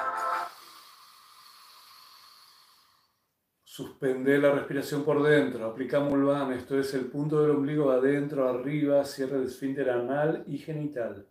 Suspende 3.79 4.39
la 4.39 4.51
respiración 4.51 5.05
por 5.05 5.23
dentro. 5.23 5.65
Aplica 5.65 6.01
Mulvan. 6.01 6.53
Esto 6.53 6.77
es 6.81 6.93
el 6.95 7.07
punto 7.07 7.41
del 7.41 7.53
ombligo 7.53 7.93
adentro, 7.93 8.49
arriba. 8.49 9.05
Cierre 9.05 9.37
el 9.37 9.45
esfínter 9.45 9.89
anal 9.89 10.43
y 10.49 10.59
genital. 10.59 11.29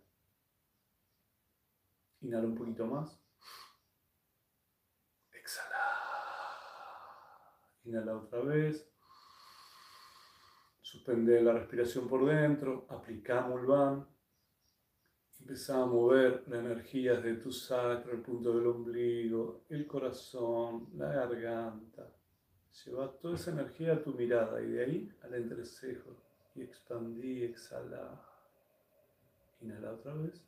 Inhala 2.22 2.46
un 2.46 2.54
poquito 2.54 2.86
más. 2.86 3.20
Exhala. 5.30 5.76
Inhala 7.84 8.16
otra 8.16 8.40
vez. 8.40 8.90
Suspende 10.80 11.42
la 11.42 11.52
respiración 11.52 12.08
por 12.08 12.24
dentro. 12.24 12.86
Aplica 12.88 13.42
Mulvan. 13.42 14.08
Empezá 15.38 15.82
a 15.82 15.84
mover 15.84 16.44
la 16.48 16.60
energía 16.60 17.20
de 17.20 17.34
tu 17.34 17.52
sacro, 17.52 18.10
el 18.12 18.22
punto 18.22 18.56
del 18.56 18.68
ombligo, 18.68 19.66
el 19.68 19.86
corazón, 19.86 20.88
la 20.94 21.08
garganta. 21.08 22.17
Lleva 22.84 23.10
toda 23.18 23.34
esa 23.34 23.50
energía 23.50 23.94
a 23.94 24.02
tu 24.02 24.12
mirada 24.12 24.60
y 24.60 24.66
de 24.66 24.84
ahí 24.84 25.12
al 25.22 25.34
entrecejo. 25.34 26.16
Y 26.54 26.62
expandí, 26.62 27.42
exhala. 27.44 28.20
Inhala 29.60 29.92
otra 29.92 30.14
vez. 30.14 30.42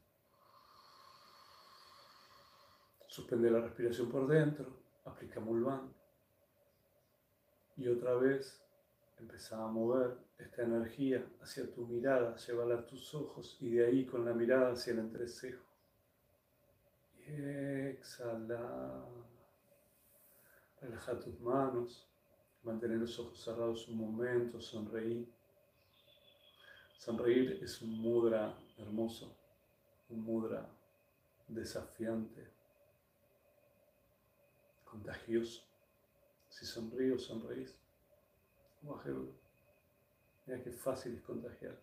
Suspende 3.07 3.51
la 3.51 3.61
respiración 3.61 4.09
por 4.09 4.29
dentro, 4.29 4.67
aplica 5.05 5.41
Mulvan. 5.41 5.93
Y 7.77 7.89
otra 7.89 8.15
vez 8.15 8.63
empezá 9.19 9.65
a 9.65 9.67
mover 9.67 10.17
esta 10.39 10.63
energía 10.63 11.27
hacia 11.41 11.71
tu 11.73 11.87
mirada, 11.87 12.37
llévala 12.37 12.77
a 12.77 12.87
tus 12.87 13.15
ojos 13.15 13.57
y 13.61 13.71
de 13.71 13.87
ahí 13.87 14.07
con 14.07 14.25
la 14.25 14.33
mirada 14.33 14.73
hacia 14.73 14.93
el 14.93 15.01
entrecejo. 15.01 15.65
Y 17.27 17.33
exhala. 17.33 19.05
Relaja 20.81 21.19
tus 21.19 21.39
manos, 21.41 22.10
mantener 22.63 22.99
los 22.99 23.19
ojos 23.19 23.43
cerrados 23.43 23.89
un 23.89 23.99
momento, 23.99 24.61
sonreír. 24.61 25.27
Sonreír 26.99 27.59
es 27.63 27.81
un 27.81 27.99
mudra 28.01 28.59
hermoso, 28.77 29.35
un 30.11 30.23
mudra 30.23 30.69
desafiante 31.49 32.47
contagioso. 34.85 35.63
Si 36.49 36.67
sonrío, 36.67 37.19
sonreís. 37.19 37.75
Mira 40.47 40.63
qué 40.63 40.71
fácil 40.73 41.15
es 41.15 41.23
contagiar. 41.23 41.79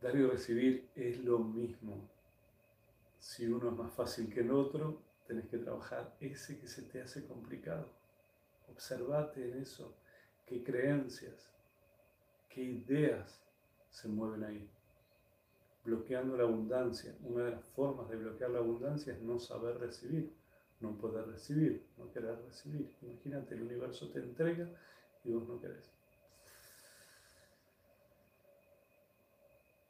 Dar 0.00 0.14
y 0.16 0.26
recibir 0.26 0.88
es 0.94 1.18
lo 1.24 1.38
mismo. 1.38 2.08
Si 3.18 3.46
uno 3.46 3.70
es 3.70 3.76
más 3.76 3.92
fácil 3.92 4.32
que 4.32 4.40
el 4.40 4.50
otro, 4.50 5.00
tenés 5.26 5.46
que 5.48 5.58
trabajar 5.58 6.16
ese 6.20 6.58
que 6.58 6.68
se 6.68 6.82
te 6.82 7.02
hace 7.02 7.26
complicado. 7.26 7.88
Observate 8.68 9.50
en 9.50 9.62
eso, 9.62 9.94
qué 10.46 10.62
creencias, 10.62 11.50
qué 12.48 12.62
ideas 12.62 13.40
se 13.90 14.08
mueven 14.08 14.44
ahí 14.44 14.70
bloqueando 15.84 16.36
la 16.36 16.44
abundancia. 16.44 17.14
Una 17.22 17.44
de 17.44 17.50
las 17.52 17.64
formas 17.68 18.08
de 18.08 18.16
bloquear 18.16 18.50
la 18.50 18.58
abundancia 18.58 19.12
es 19.12 19.20
no 19.20 19.38
saber 19.38 19.78
recibir, 19.78 20.32
no 20.80 20.96
poder 20.96 21.26
recibir, 21.26 21.86
no 21.98 22.10
querer 22.10 22.38
recibir. 22.42 22.90
Imagínate, 23.02 23.54
el 23.54 23.62
universo 23.62 24.08
te 24.10 24.20
entrega 24.20 24.68
y 25.24 25.32
vos 25.32 25.46
no 25.46 25.60
querés. 25.60 25.90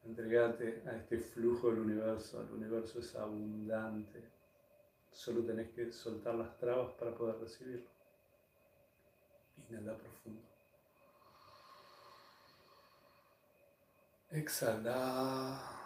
Entregate 0.04 0.82
a 0.86 0.96
este 0.96 1.18
flujo 1.18 1.70
del 1.70 1.78
universo, 1.78 2.42
el 2.42 2.50
universo 2.50 2.98
es 2.98 3.14
abundante. 3.14 4.22
Solo 5.14 5.44
tenés 5.44 5.70
que 5.70 5.92
soltar 5.92 6.34
las 6.34 6.58
trabas 6.58 6.92
para 6.94 7.14
poder 7.14 7.38
recibirlo. 7.38 7.88
Inhala 9.70 9.96
profundo. 9.96 10.42
Exhala 14.30 15.80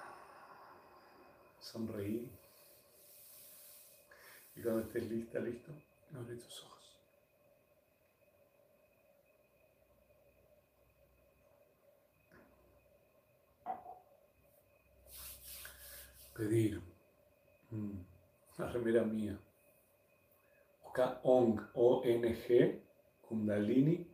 sonreí. 1.60 2.30
Y 4.56 4.62
cuando 4.62 4.80
estés 4.80 5.08
lista, 5.08 5.38
listo, 5.38 5.72
abre 6.14 6.36
tus 6.36 6.64
ojos. 6.64 6.98
Pedir. 16.34 16.80
Mm, 17.70 18.07
la 18.58 18.66
remera 18.66 19.04
mía. 19.04 19.38
Busca 20.82 21.20
ONG, 21.22 21.70
O-N-G, 21.74 22.82
Kundalini. 23.22 24.06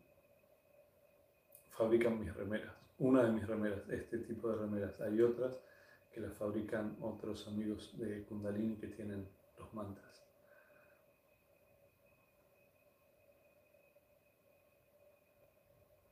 Fabrican 1.70 2.20
mis 2.20 2.32
remeras. 2.34 2.74
Una 2.98 3.24
de 3.24 3.32
mis 3.32 3.46
remeras, 3.46 3.88
este 3.88 4.18
tipo 4.18 4.48
de 4.50 4.56
remeras. 4.56 5.00
Hay 5.00 5.20
otras 5.20 5.58
que 6.12 6.20
la 6.20 6.30
fabrican 6.30 6.96
otros 7.00 7.48
amigos 7.48 7.98
de 7.98 8.24
Kundalini 8.24 8.76
que 8.76 8.88
tienen 8.88 9.26
los 9.58 9.72
mantras. 9.74 10.22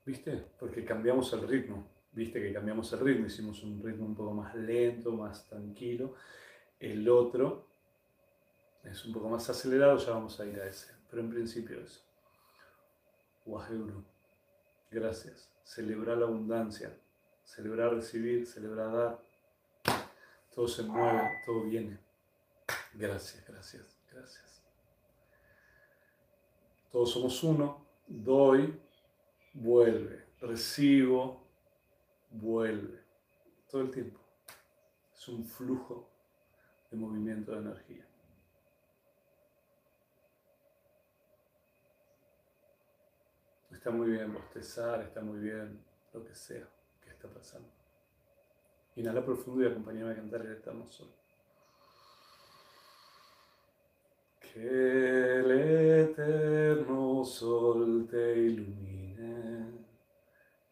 ¿Viste? 0.04 0.44
Porque 0.58 0.84
cambiamos 0.84 1.32
el 1.34 1.46
ritmo. 1.46 1.86
¿Viste 2.12 2.40
que 2.40 2.52
cambiamos 2.52 2.92
el 2.92 3.00
ritmo? 3.00 3.26
Hicimos 3.26 3.62
un 3.62 3.80
ritmo 3.82 4.06
un 4.06 4.14
poco 4.16 4.32
más 4.32 4.54
lento, 4.56 5.12
más 5.12 5.46
tranquilo. 5.46 6.14
El 6.80 7.08
otro 7.08 7.71
es 8.84 9.04
un 9.04 9.12
poco 9.12 9.28
más 9.28 9.48
acelerado, 9.48 9.98
ya 9.98 10.12
vamos 10.12 10.38
a 10.40 10.46
ir 10.46 10.60
a 10.60 10.66
ese. 10.66 10.92
Pero 11.10 11.22
en 11.22 11.30
principio 11.30 11.80
eso. 11.80 12.00
Waheguru. 13.46 14.04
Gracias. 14.90 15.50
Celebrar 15.64 16.18
la 16.18 16.26
abundancia. 16.26 16.96
Celebrar 17.44 17.94
recibir, 17.94 18.46
celebrar 18.46 18.92
dar 18.92 19.32
todo 20.54 20.68
se 20.68 20.82
mueve, 20.82 21.30
todo 21.46 21.62
viene. 21.62 21.98
Gracias, 22.92 23.42
gracias, 23.48 23.96
gracias. 24.12 24.62
Todos 26.90 27.10
somos 27.10 27.42
uno, 27.42 27.86
doy, 28.06 28.78
vuelve, 29.54 30.26
recibo, 30.40 31.42
vuelve. 32.30 33.00
Todo 33.70 33.80
el 33.80 33.90
tiempo. 33.90 34.20
Es 35.16 35.26
un 35.28 35.42
flujo 35.46 36.10
de 36.90 36.98
movimiento 36.98 37.52
de 37.52 37.58
energía. 37.58 38.06
Está 43.82 43.90
muy 43.90 44.10
bien 44.12 44.32
bostezar, 44.32 45.02
está 45.02 45.20
muy 45.22 45.40
bien 45.40 45.80
lo 46.14 46.24
que 46.24 46.32
sea 46.36 46.64
que 47.02 47.10
está 47.10 47.26
pasando. 47.26 47.66
Inhala 48.94 49.24
profundo 49.24 49.64
y 49.64 49.66
acompáñame 49.66 50.12
a 50.12 50.14
cantar 50.14 50.42
el 50.42 50.52
Eterno 50.52 50.86
Sol. 50.86 51.08
Que 54.38 55.40
el 55.40 55.50
Eterno 56.10 57.24
Sol 57.24 58.06
te 58.08 58.38
ilumine, 58.38 59.66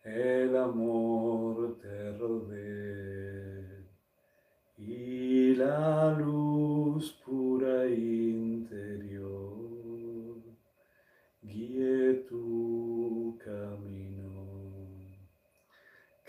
el 0.04 0.56
amor 0.56 1.78
te 1.80 2.16
rodee 2.16 3.88
y 4.78 5.56
la 5.56 6.12
luz 6.12 7.20
pura 7.24 7.39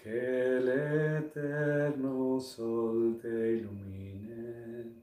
Que 0.04 0.58
el 0.58 0.68
eterno 0.68 2.40
sol 2.40 3.20
te 3.22 3.58
ilumine, 3.58 4.96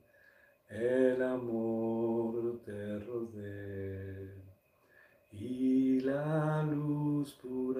el 0.68 1.22
amor 1.22 2.58
te 2.64 2.98
rodee 2.98 4.32
y 5.30 6.00
la 6.00 6.64
luz 6.64 7.32
pura 7.34 7.77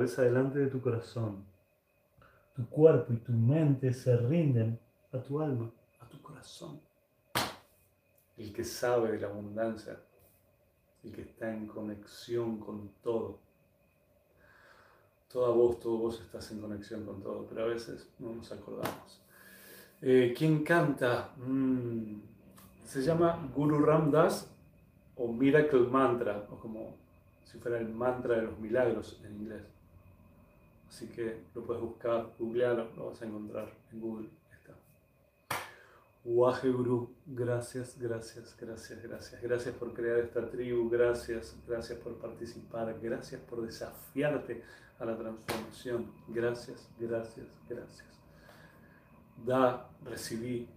cabeza 0.00 0.22
delante 0.22 0.58
de 0.58 0.68
tu 0.68 0.80
corazón. 0.80 1.44
tu 2.56 2.66
cuerpo 2.70 3.12
y 3.12 3.16
tu 3.16 3.32
mente 3.32 3.92
se 3.92 4.16
rinden 4.16 4.78
a 5.12 5.18
tu 5.18 5.40
alma, 5.42 5.70
a 6.00 6.08
tu 6.08 6.22
corazón. 6.22 6.80
El 8.38 8.50
que 8.50 8.64
sabe 8.64 9.12
de 9.12 9.20
la 9.20 9.26
abundancia, 9.26 10.00
el 11.04 11.12
que 11.12 11.20
está 11.20 11.52
en 11.52 11.66
conexión 11.66 12.58
con 12.58 12.88
todo. 13.02 13.40
Toda 15.30 15.50
vos, 15.50 15.78
todo 15.78 15.98
vos 15.98 16.18
estás 16.18 16.50
en 16.50 16.62
conexión 16.62 17.04
con 17.04 17.22
todo, 17.22 17.46
pero 17.46 17.64
a 17.64 17.66
veces 17.66 18.08
no 18.18 18.32
nos 18.32 18.50
acordamos. 18.52 19.20
Eh, 20.00 20.34
¿Quién 20.36 20.64
canta? 20.64 21.34
Mm, 21.36 22.22
se 22.86 23.02
llama 23.02 23.50
Guru 23.54 23.84
Ramdas 23.84 24.50
o 25.16 25.30
Miracle 25.30 25.88
Mantra, 25.88 26.46
o 26.50 26.56
como 26.56 26.96
si 27.44 27.58
fuera 27.58 27.78
el 27.78 27.90
mantra 27.90 28.36
de 28.36 28.42
los 28.42 28.58
milagros 28.58 29.20
en 29.24 29.34
inglés. 29.34 29.79
Así 30.90 31.06
que 31.06 31.44
lo 31.54 31.62
puedes 31.64 31.80
buscar, 31.80 32.34
googlearlo, 32.36 32.90
lo 32.96 33.06
vas 33.10 33.22
a 33.22 33.24
encontrar 33.24 33.72
en 33.92 34.00
Google. 34.00 34.28
Está. 34.50 34.74
Waje 36.24 36.68
Guru, 36.68 37.14
gracias, 37.26 37.96
gracias, 37.96 38.56
gracias, 38.60 39.00
gracias. 39.00 39.40
Gracias 39.40 39.74
por 39.76 39.94
crear 39.94 40.18
esta 40.18 40.50
tribu, 40.50 40.90
gracias, 40.90 41.56
gracias 41.66 41.96
por 42.00 42.18
participar, 42.18 42.98
gracias 43.00 43.40
por 43.42 43.62
desafiarte 43.62 44.64
a 44.98 45.04
la 45.04 45.16
transformación. 45.16 46.10
Gracias, 46.26 46.90
gracias, 46.98 47.46
gracias. 47.68 48.08
Da, 49.46 49.88
recibí. 50.04 50.68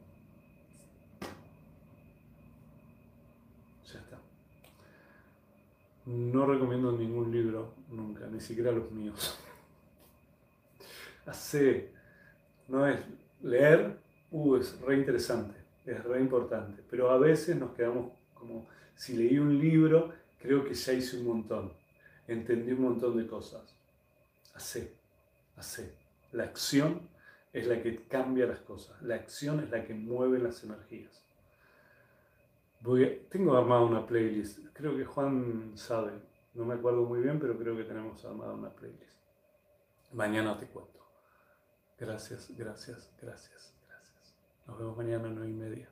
Ya 3.91 3.99
está. 3.99 4.19
No 6.05 6.45
recomiendo 6.45 6.91
ningún 6.91 7.31
libro 7.31 7.73
nunca, 7.89 8.27
ni 8.27 8.39
siquiera 8.39 8.71
los 8.71 8.91
míos. 8.91 9.42
Hace, 11.25 11.91
no 12.67 12.87
es 12.87 12.99
leer, 13.41 13.97
uh, 14.31 14.55
es 14.55 14.79
re 14.81 14.97
interesante, 14.97 15.55
es 15.85 16.03
re 16.03 16.19
importante, 16.19 16.83
pero 16.89 17.09
a 17.11 17.17
veces 17.17 17.55
nos 17.55 17.73
quedamos 17.73 18.11
como, 18.33 18.67
si 18.95 19.15
leí 19.15 19.39
un 19.39 19.57
libro, 19.59 20.13
creo 20.39 20.65
que 20.65 20.73
ya 20.73 20.93
hice 20.93 21.17
un 21.17 21.27
montón, 21.27 21.73
entendí 22.27 22.73
un 22.73 22.81
montón 22.81 23.17
de 23.17 23.25
cosas. 23.27 23.75
Hace, 24.53 24.93
hace. 25.55 25.93
La 26.31 26.43
acción 26.43 27.07
es 27.53 27.67
la 27.67 27.81
que 27.81 28.03
cambia 28.07 28.45
las 28.45 28.59
cosas, 28.59 29.01
la 29.01 29.15
acción 29.15 29.59
es 29.61 29.69
la 29.69 29.83
que 29.85 29.93
mueve 29.93 30.39
las 30.39 30.63
energías. 30.63 31.23
Voy 32.81 33.25
tengo 33.29 33.55
armada 33.55 33.81
una 33.81 34.05
playlist, 34.05 34.59
creo 34.73 34.97
que 34.97 35.05
Juan 35.05 35.71
sabe, 35.75 36.11
no 36.53 36.65
me 36.65 36.73
acuerdo 36.73 37.03
muy 37.03 37.21
bien, 37.21 37.39
pero 37.39 37.57
creo 37.57 37.77
que 37.77 37.83
tenemos 37.83 38.25
armada 38.25 38.53
una 38.53 38.69
playlist. 38.69 39.17
Mañana 40.11 40.57
te 40.57 40.65
cuento. 40.67 41.02
Gracias, 42.05 42.49
gracias, 42.57 43.09
gracias, 43.21 43.73
gracias. 43.87 44.35
Nos 44.67 44.77
vemos 44.77 44.97
mañana 44.97 45.29
a 45.29 45.31
nueve 45.31 45.49
y 45.49 45.53
media. 45.53 45.89